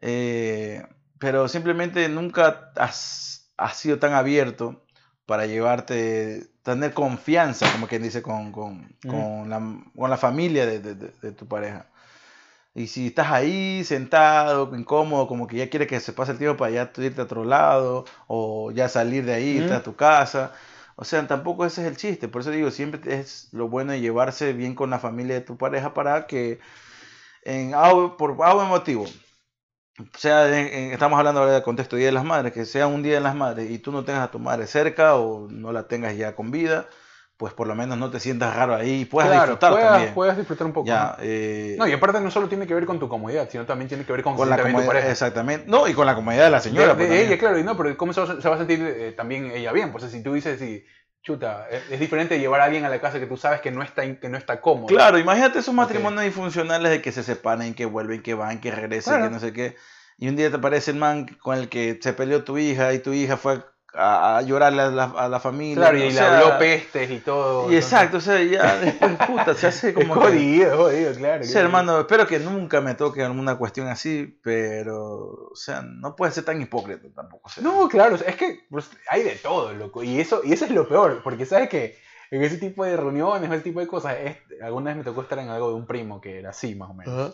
[0.00, 0.82] eh,
[1.18, 4.84] pero simplemente nunca has, has sido tan abierto
[5.26, 9.60] para llevarte, tener confianza, como quien dice, con, con, la,
[9.96, 11.86] con la familia de, de- de- tu pareja.
[12.74, 16.56] Y si estás ahí sentado, incómodo, como que ya quieres que se pase el tiempo
[16.58, 20.52] para ya irte a otro lado, o ya salir de ahí, irte a tu casa.
[20.96, 22.28] O sea, tampoco ese es el chiste.
[22.28, 25.56] Por eso digo, siempre es lo bueno de llevarse bien con la familia de tu
[25.58, 26.60] pareja para que,
[27.44, 27.72] en,
[28.18, 29.06] por algo motivo,
[30.16, 33.14] sea, en- estamos hablando ahora del contexto Día de las Madres, que sea un Día
[33.14, 36.16] de las Madres y tú no tengas a tu madre cerca o no la tengas
[36.16, 36.88] ya con vida,
[37.36, 40.14] pues por lo menos no te sientas raro ahí y puedas Claro, disfrutar puedas, también.
[40.14, 40.88] puedas disfrutar un poco.
[40.88, 41.22] Ya, ¿no?
[41.24, 44.04] eh, No, y aparte no solo tiene que ver con tu comodidad, sino también tiene
[44.04, 45.10] que ver con, con la bien tu comodidad, pareja.
[45.12, 45.70] exactamente.
[45.70, 46.88] No, y con la comodidad de la señora.
[46.88, 47.26] de, pues, de también.
[47.26, 49.50] ella, claro, y no, pero cómo se va, a- se va a sentir eh, también
[49.50, 49.92] ella bien.
[49.92, 50.84] Pues si tú dices, si,
[51.22, 53.82] chuta, es, es diferente llevar a alguien a la casa que tú sabes que no
[53.82, 54.86] está, que no está cómodo.
[54.88, 59.14] Claro, imagínate esos matrimonios disfuncionales de que se separan, que vuelven, que van, que regresan,
[59.14, 59.28] Claro.
[59.28, 59.76] que no sé qué.
[60.18, 62.98] Y un día te aparece el man con el que se peleó tu hija y
[62.98, 63.62] tu hija fue
[63.94, 65.76] a, a llorarle a la, a la familia.
[65.76, 67.70] Claro, y O le sea, habló pestes y todo.
[67.70, 70.20] Y exacto, o sea, ya después, puta, se hace Es como que...
[70.20, 71.44] jodido, es jodido, claro.
[71.44, 71.66] Sí, claro.
[71.66, 76.44] hermano, espero que nunca me toque alguna cuestión así, pero, o sea, no puede ser
[76.44, 77.48] tan hipócrita tampoco.
[77.48, 77.62] o sea.
[77.62, 80.02] No, claro, o sea, es que pues, hay de todo, loco.
[80.02, 81.96] Y eso, y eso es lo peor, porque sabes que
[82.30, 85.20] en ese tipo de reuniones o ese tipo de cosas, es- alguna vez me tocó
[85.22, 87.14] estar en algo de un primo que era así, más o menos.
[87.14, 87.32] Ajá.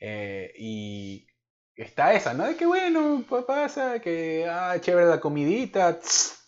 [0.00, 1.26] Eh, y
[1.76, 2.44] está esa, ¿no?
[2.46, 6.38] De que bueno, pasa, que ah, chévere la comidita, tss,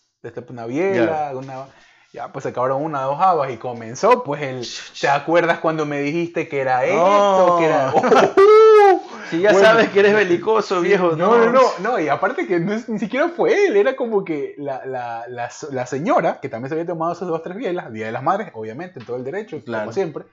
[0.49, 1.67] una biela, una...
[2.11, 4.67] Ya, pues acabaron una, dos habas y comenzó, pues el...
[4.99, 7.57] ¿Te acuerdas cuando me dijiste que era esto?
[7.59, 7.93] Que era...
[9.29, 12.59] Si ya Bueno, sabes que eres belicoso, viejo, no, no, no, no, y aparte que
[12.59, 16.69] no ni siquiera fue él, era como que la, la, la, la señora, que también
[16.69, 19.61] se había tomado sus dos, tres bielas, Día de las Madres, obviamente, todo el derecho,
[19.63, 19.83] Claro.
[19.83, 20.25] como siempre.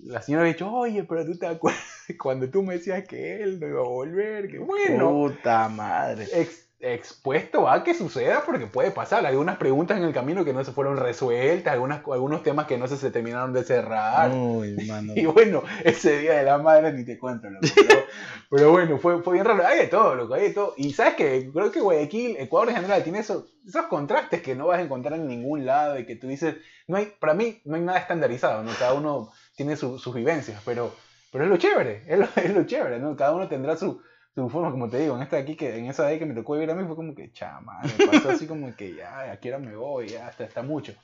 [0.00, 1.82] La señora había dicho, oye, pero tú te acuerdas
[2.20, 6.26] cuando tú me decías que él no iba a volver, que bueno, Puta madre.
[6.32, 9.26] ex- expuesto a que suceda porque puede pasar.
[9.26, 12.86] Algunas preguntas en el camino que no se fueron resueltas, algunas, algunos temas que no
[12.86, 14.30] se, se terminaron de cerrar.
[14.32, 15.12] Uy, mano.
[15.16, 17.66] Y bueno, ese día de la madre ni te cuento, loco.
[17.74, 18.00] Pero,
[18.50, 19.66] pero bueno, fue, fue bien raro.
[19.66, 20.74] Hay de todo, loco, hay de todo.
[20.76, 24.68] Y sabes que creo que Guayaquil, Ecuador en general, tiene esos, esos contrastes que no
[24.68, 26.54] vas a encontrar en ningún lado y que tú dices,
[26.86, 28.70] no hay, para mí no hay nada estandarizado, ¿no?
[28.78, 30.94] Cada uno tiene su- sus vivencias, pero,
[31.32, 33.16] pero es lo chévere, es lo, chévere, ¿no?
[33.16, 34.00] Cada uno tendrá su,
[34.34, 36.34] su forma, como te digo, en esta de aquí, que en esa de que me
[36.34, 39.50] tocó vivir a mí fue como que, chama, me pasó así como que ya, aquí
[39.50, 40.94] ahora me voy, ya, está, está mucho.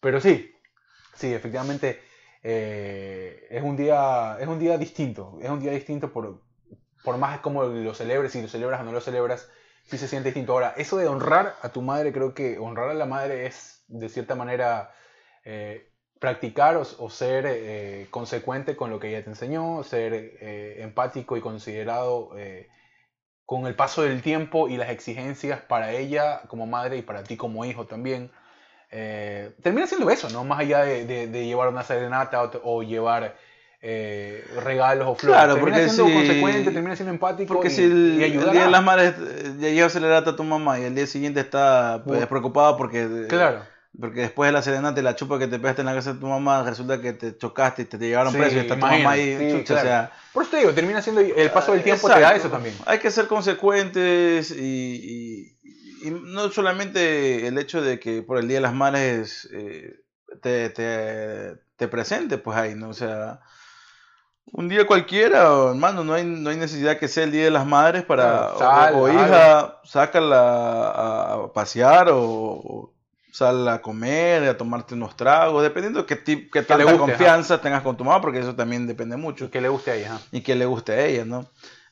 [0.00, 0.52] Pero sí,
[1.14, 1.98] sí, efectivamente,
[2.42, 6.42] eh, es un día es un día distinto es un día distinto por,
[7.02, 9.48] por más como lo celebres si lo celebras o no lo celebras
[9.84, 12.94] sí se siente distinto ahora eso de honrar a tu madre creo que honrar a
[12.94, 14.92] la madre es de cierta manera
[15.46, 15.90] eh,
[16.24, 21.36] practicar o, o ser eh, consecuente con lo que ella te enseñó ser eh, empático
[21.36, 22.68] y considerado eh,
[23.46, 27.36] con el paso del tiempo y las exigencias para ella como madre y para ti
[27.36, 28.30] como hijo también
[28.90, 30.44] eh, termina siendo eso, ¿no?
[30.44, 33.36] Más allá de, de- de llevar una serenata o, o llevar
[33.82, 35.42] eh, regalos o flores.
[35.42, 38.50] Claro, termina porque siendo si- consecuente, termina siendo empático Porque y, si el, y el
[38.50, 41.06] día de las madres eh, ya lleva a celebrar a tu mamá y el día
[41.06, 43.62] siguiente está pues, preocupada porque, eh, Claro.
[44.00, 46.20] Porque después de la serenata y la chupa que te pegaste en la casa de
[46.20, 48.80] tu mamá, resulta que te chocaste y te, te llevaron Sí, preso y está tu
[48.80, 49.82] mamá ahí, sí, chucha, o claro.
[49.82, 50.12] sea...
[50.32, 52.74] Por eso te digo, termina siendo el paso del tiempo te da eso también.
[52.86, 54.58] Hay que ser consecuentes y,
[55.62, 60.00] y- y no solamente el hecho de que por el Día de las Madres eh,
[60.42, 62.88] te, te, te presente, pues ahí, ¿no?
[62.90, 63.40] O sea,
[64.52, 67.66] un día cualquiera, hermano, no hay, no hay necesidad que sea el Día de las
[67.66, 72.92] Madres para, Claro, sal, o, hija, sácala a, a pasear o
[73.34, 77.60] sal a comer, a tomarte unos tragos, dependiendo de qué, tip- qué tanta guste, confianza
[77.60, 79.50] tengas con tu mamá, porque eso también depende mucho.
[79.50, 80.18] Que le guste a ella.
[80.30, 81.44] Y que le guste a ella, ¿no?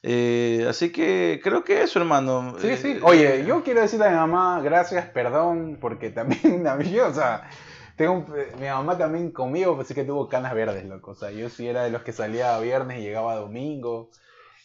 [0.04, 2.54] Eh, así que creo que eso, hermano.
[2.60, 3.00] Sí, Eh, sí.
[3.02, 7.48] Oye, yo quiero decirle a mi mamá gracias, perdón, porque también a mí, o sea,
[7.96, 8.26] tengo un-
[8.60, 11.10] mi mamá también conmigo, pues sí que tuvo canas verdes, loco.
[11.10, 14.10] O sea, yo sí era de los que salía viernes y llegaba domingo.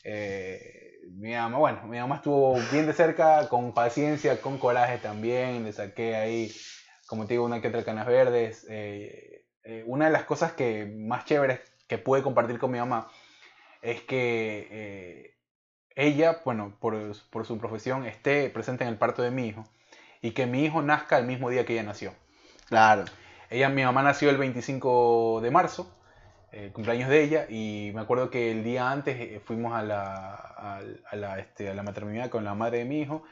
[0.04, 0.77] Eh,
[1.16, 5.64] mi mamá, bueno, mi mamá estuvo bien de cerca, con paciencia, con coraje también.
[5.64, 6.52] Le saqué ahí,
[7.08, 8.66] como te digo, una que otra canas verdes.
[8.70, 13.10] Eh, eh, una de las cosas que más chéveres que pude compartir con mi mamá
[13.82, 15.38] es que eh,
[15.96, 16.96] ella, bueno, por,
[17.30, 19.64] por su profesión, esté presente en el parto de mi hijo
[20.22, 22.14] y que mi hijo nazca el mismo día que ella nació.
[22.68, 23.06] Claro.
[23.50, 25.97] Ella, mi mamá nació el 25 de marzo,
[26.52, 30.34] el cumpleaños de ella, y me acuerdo que el día antes eh, fuimos a la,
[30.36, 33.24] a, a la, este, a la maternidad con la madre de mi hijo,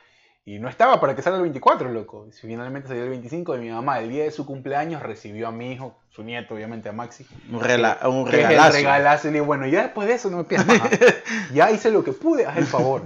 [0.47, 2.27] y no estaba para que salga el 24, loco.
[2.27, 3.99] Y finalmente salió el 25 de mi mamá.
[3.99, 7.25] El día de su cumpleaños recibió a mi hijo, su nieto, obviamente, a Maxi.
[7.51, 8.77] Un, rela- un que es el regalazo.
[8.77, 9.27] regalazo.
[9.27, 10.89] Y le digo, bueno, ya después de eso no me más.
[11.53, 13.01] ya hice lo que pude, haz el favor.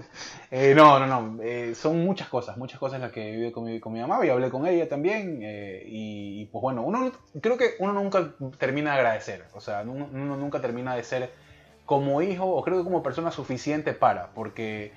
[0.51, 1.41] Eh, no, no, no.
[1.41, 4.29] eh, son muchas cosas, muchas cosas las que viví con mi, con mi mamá y
[4.29, 5.39] hablé con ella también.
[5.41, 7.09] eh, y, y, pues bueno, uno
[7.41, 9.45] creo que uno nunca termina de agradecer.
[9.53, 11.31] O sea, uno, uno nunca termina de ser
[11.85, 14.31] como hijo o creo que como persona suficiente para.
[14.33, 14.91] Porque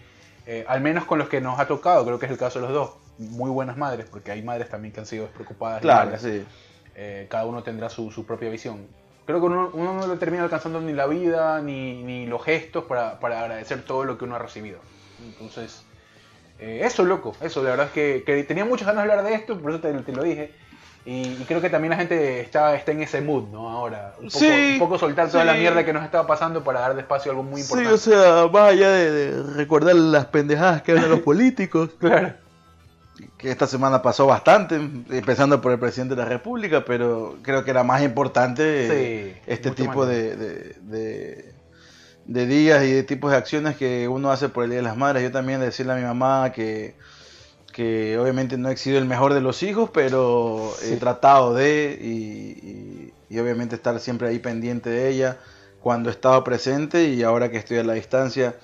[0.46, 2.66] eh, al menos con los que nos ha tocado, creo que es el caso de
[2.66, 5.80] los dos, muy buenas madres, porque hay madres también que han sido despreocupadas.
[5.80, 6.44] Claro, sí.
[6.94, 8.86] Eh, cada uno tendrá su, su propia visión.
[9.24, 12.84] Creo que uno, uno no le termina alcanzando ni la vida ni, ni los gestos
[12.84, 14.80] para, para agradecer todo lo que uno ha recibido.
[15.24, 15.84] Entonces,
[16.58, 19.34] eh, eso, loco, eso, la verdad es que, que tenía muchas ganas de hablar de
[19.34, 20.52] esto, por eso te, te lo dije.
[21.04, 23.68] Y, y creo que también la gente está, está en ese mood, ¿no?
[23.68, 25.58] Ahora, un poco, Sí, un poco soltar toda la sí.
[25.60, 27.94] mierda que nos estaba pasando para dar espacio a algo muy Sí, importante.
[27.94, 32.34] o sea, más allá de, de recordar las pendejadas que hablan los políticos, claro.
[33.36, 37.72] que esta semana pasó bastante, empezando por el presidente de la República, pero creo que
[37.72, 41.52] era más importante eh, Sí, este tipo de, de-
[42.24, 44.96] de días y de tipos de acciones que uno hace por el Día de las
[44.96, 45.24] Madres.
[45.24, 46.94] Yo también decirle a mi mamá que,
[47.72, 52.68] que obviamente no he sido el mejor de los hijos, pero he tratado de y,
[52.68, 55.38] y- y obviamente estar siempre ahí pendiente de ella
[55.80, 58.56] cuando estaba presente y ahora que estoy a la distancia,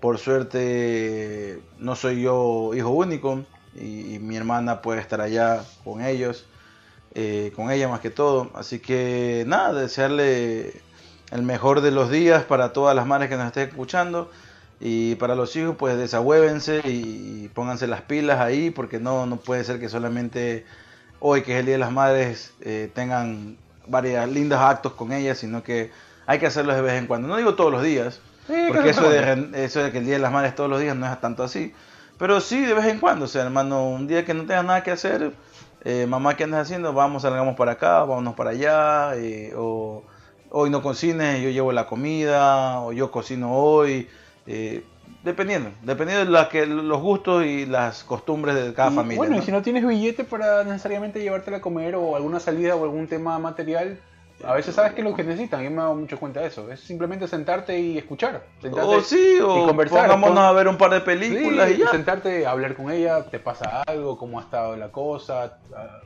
[0.00, 3.44] por suerte no soy yo hijo único
[3.74, 6.46] y, y mi hermana puede estar allá con ellos,
[7.14, 8.50] eh, con ella más que todo.
[8.54, 10.82] Así que nada, desearle
[11.30, 14.30] el mejor de los días para todas las madres que nos estén escuchando.
[14.80, 19.36] Y para los hijos, pues desahuévense y, y pónganse las pilas ahí, porque no, no
[19.36, 20.64] puede ser que solamente
[21.20, 23.56] hoy, que es el Día de las Madres, eh, tengan
[23.86, 25.90] varios lindos actos con ellas, sino que
[26.26, 27.28] hay que hacerlos de vez en cuando.
[27.28, 30.20] No digo todos los días, Sí, porque eso de, eso de que el Día de
[30.20, 31.72] las Madres todos los días no es tanto así.
[32.18, 34.82] Pero sí, de vez en cuando, o sea, hermano, un día que no tengas nada
[34.82, 35.32] que hacer,
[35.84, 36.92] eh, mamá, ¿qué andas haciendo?
[36.92, 40.04] Vamos, salgamos para acá, vámonos para allá, eh, o
[40.50, 44.08] hoy no cocines, yo llevo la comida, o yo cocino hoy,
[44.46, 44.84] eh,
[45.22, 49.18] dependiendo, dependiendo de la que, los gustos y las costumbres de cada Y, familia.
[49.18, 49.42] Bueno, ¿no?
[49.42, 53.06] y si no tienes billete para necesariamente llevártela a comer o alguna salida o algún
[53.06, 53.98] tema material,
[54.42, 55.62] a veces sabes que es lo que necesitan.
[55.62, 56.70] Yo me he dado mucho cuenta de eso.
[56.70, 58.42] Es simplemente sentarte y escuchar.
[58.60, 60.02] Sentarte O sí, o y conversar.
[60.02, 61.90] pongámonos Pon- a ver un par de películas Sí, y ya.
[61.90, 65.58] sentarte a hablar con ella, te pasa algo, cómo ha estado la cosa,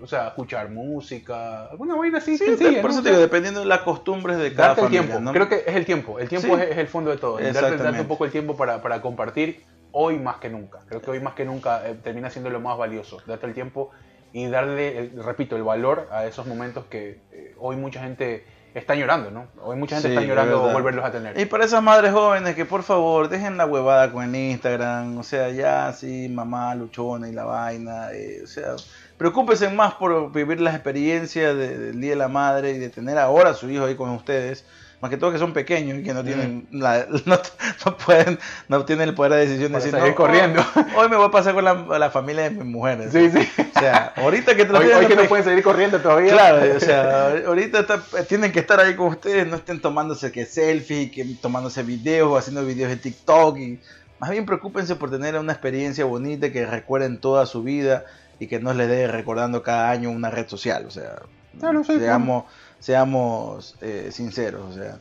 [0.02, 2.94] o sea, escuchar música, alguna vaina así Sí, sencilla, por ¿no?
[2.96, 5.02] eso te digo, dependiendo de las costumbres de cada darte el familia.
[5.06, 5.20] tiempo.
[5.24, 5.32] ¿no?
[5.32, 6.18] Creo que es el tiempo.
[6.18, 6.62] El tiempo Sí.
[6.62, 7.38] es, es el fondo de todo.
[7.38, 10.80] Darte, un poco el tiempo para, para compartir hoy más que nunca.
[10.86, 13.18] Creo que hoy más que nunca eh, termina siendo lo más valioso.
[13.26, 13.90] Darte el tiempo
[14.32, 18.94] y darle, el- repito, el valor a esos momentos que eh, hoy mucha gente está
[18.94, 19.46] llorando, ¿no?
[19.62, 21.38] Hoy mucha gente Sí, está es llorando volverlos a tener.
[21.40, 25.22] Y para esas madres jóvenes que por favor dejen la huevada con el Instagram, o
[25.22, 28.76] sea, ya sí, mamá luchona y la vaina, eh, o sea,
[29.16, 33.18] preocúpense más por vivir las experiencias de- del Día de la Madre y de tener
[33.18, 34.64] ahora a su hijo ahí con ustedes,
[35.00, 37.38] más que todo que son pequeños y que no tienen, la- no,
[37.86, 38.38] no pueden,
[38.68, 40.64] no tienen el poder de decisión de decir, salir no, corriendo.
[40.74, 43.12] Hoy, hoy me voy a pasar con la, la familia de mis mujeres.
[43.12, 43.48] Sí, sí.
[43.76, 46.32] O sea, ahorita que Hoy, hoy que no pueden seguir corriendo todavía.
[46.32, 50.46] Claro, o sea, ahorita está- tienen que estar ahí con ustedes, no estén tomándose que
[50.46, 53.56] selfie, que tomándose videos o haciendo videos de TikTok.
[53.58, 53.80] Y
[54.18, 58.04] más bien preocúpense por tener una experiencia bonita que recuerden toda su vida
[58.40, 60.84] y que no les dé recordando cada año una red social.
[60.86, 61.16] O sea,
[61.60, 62.44] Claro, sí, seamos,
[62.80, 64.62] seamos eh, sinceros.
[64.70, 64.98] O sea,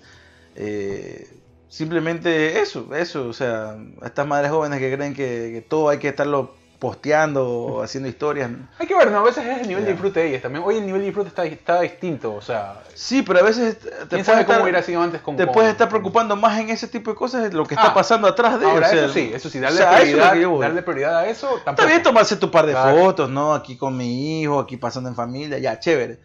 [0.56, 1.28] eh,
[1.70, 3.28] simplemente eso, eso.
[3.28, 7.82] O sea, estas madres jóvenes que creen que, que todo hay que estarlo posteando o
[7.82, 8.52] haciendo historias.
[8.78, 9.18] Hay que ver, ¿no?
[9.18, 10.64] A veces es el nivel de disfrute de ellas también.
[10.64, 13.88] Hoy el nivel de disfrute está, está distinto, o sea, Sí, pero a veces te
[13.90, 16.60] ¿quién puedes sabe estar, cómo hubiera sido antes con te con- puedes estar preocupando más
[16.60, 17.94] en ese tipo de cosas de lo que está Ah.
[17.96, 20.60] pasando atrás de Ahora, o sea, eso sí, eso sí, darle, o sea, eso prioridad,
[20.60, 21.72] darle prioridad a eso tampoco.
[21.72, 22.96] Está bien tomarse tu par de Claro.
[22.96, 23.56] fotos, ¿no?
[23.56, 26.20] Aquí con mi hijo, aquí pasando en familia, ya, chévere.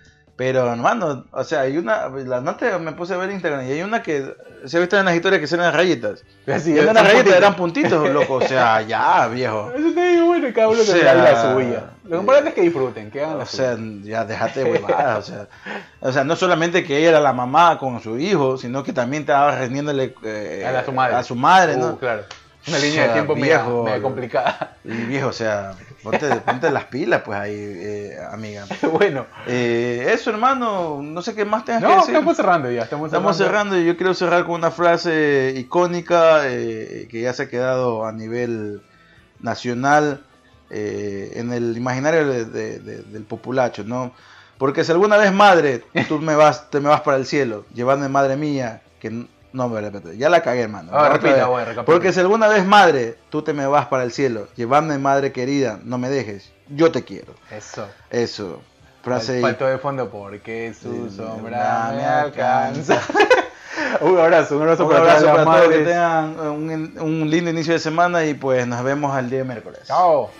[0.44, 2.08] Pero, hermano, o sea, hay una.
[2.08, 4.34] La noche me puse a ver Instagram y hay una que.
[4.64, 6.24] Se ha visto en las historias que eran rayitas.
[6.44, 8.34] Eran son las rayitas, eran puntitos, loco.
[8.34, 9.70] O sea, ya, viejo.
[9.72, 11.84] Eso te digo, bueno, cada uno O sea, la suya.
[12.08, 15.28] Lo importante es que disfruten, que hagan la O sea, ya déjate de huevadas.
[15.28, 15.46] O sea,
[16.00, 19.22] o sea, no solamente que ella era la mamá con su hijo, sino que también
[19.22, 21.14] estaba rendiéndole eh, A su madre.
[21.14, 21.98] a su madre, Uh, ¿no?
[21.98, 22.24] claro.
[22.66, 24.76] Una O línea sea, de tiempo media, viejo, media complicada.
[24.84, 28.66] Y viejo, o sea, ponte, ponte las pilas, pues ahí, eh, amiga.
[28.92, 32.14] bueno, Eh, eso, hermano, no sé qué más tengas que no, decir.
[32.14, 32.82] estamos cerrando ya.
[32.82, 33.30] Estamos cerrando.
[33.30, 37.48] Estamos cerrando y yo quiero cerrar con una frase icónica eh, que ya se ha
[37.48, 38.82] quedado a nivel
[39.40, 40.24] nacional
[40.70, 44.12] eh, en el imaginario de- de- de- del populacho, ¿no?
[44.58, 48.08] Porque si alguna vez madre, tú me vas, te me vas para el cielo, llevadme
[48.08, 50.90] madre mía, que no me repito, ya la cagué, hermano.
[50.94, 51.84] Ah, repita, recapitula.
[51.84, 55.78] Porque si alguna vez madre, tú te me vas para el cielo, llevadme madre querida,
[55.84, 57.34] no me dejes, yo te quiero.
[57.50, 57.86] Eso.
[58.10, 58.60] Eso.
[59.02, 63.00] Frase Faltó de fondo porque su Sí, sombra me alcanza.
[64.00, 67.72] un abrazo, un abrazo Un para abrazo para todos, que tengan un, un lindo inicio
[67.72, 69.80] de semana y pues nos vemos el día miércoles.
[69.86, 70.30] Chao.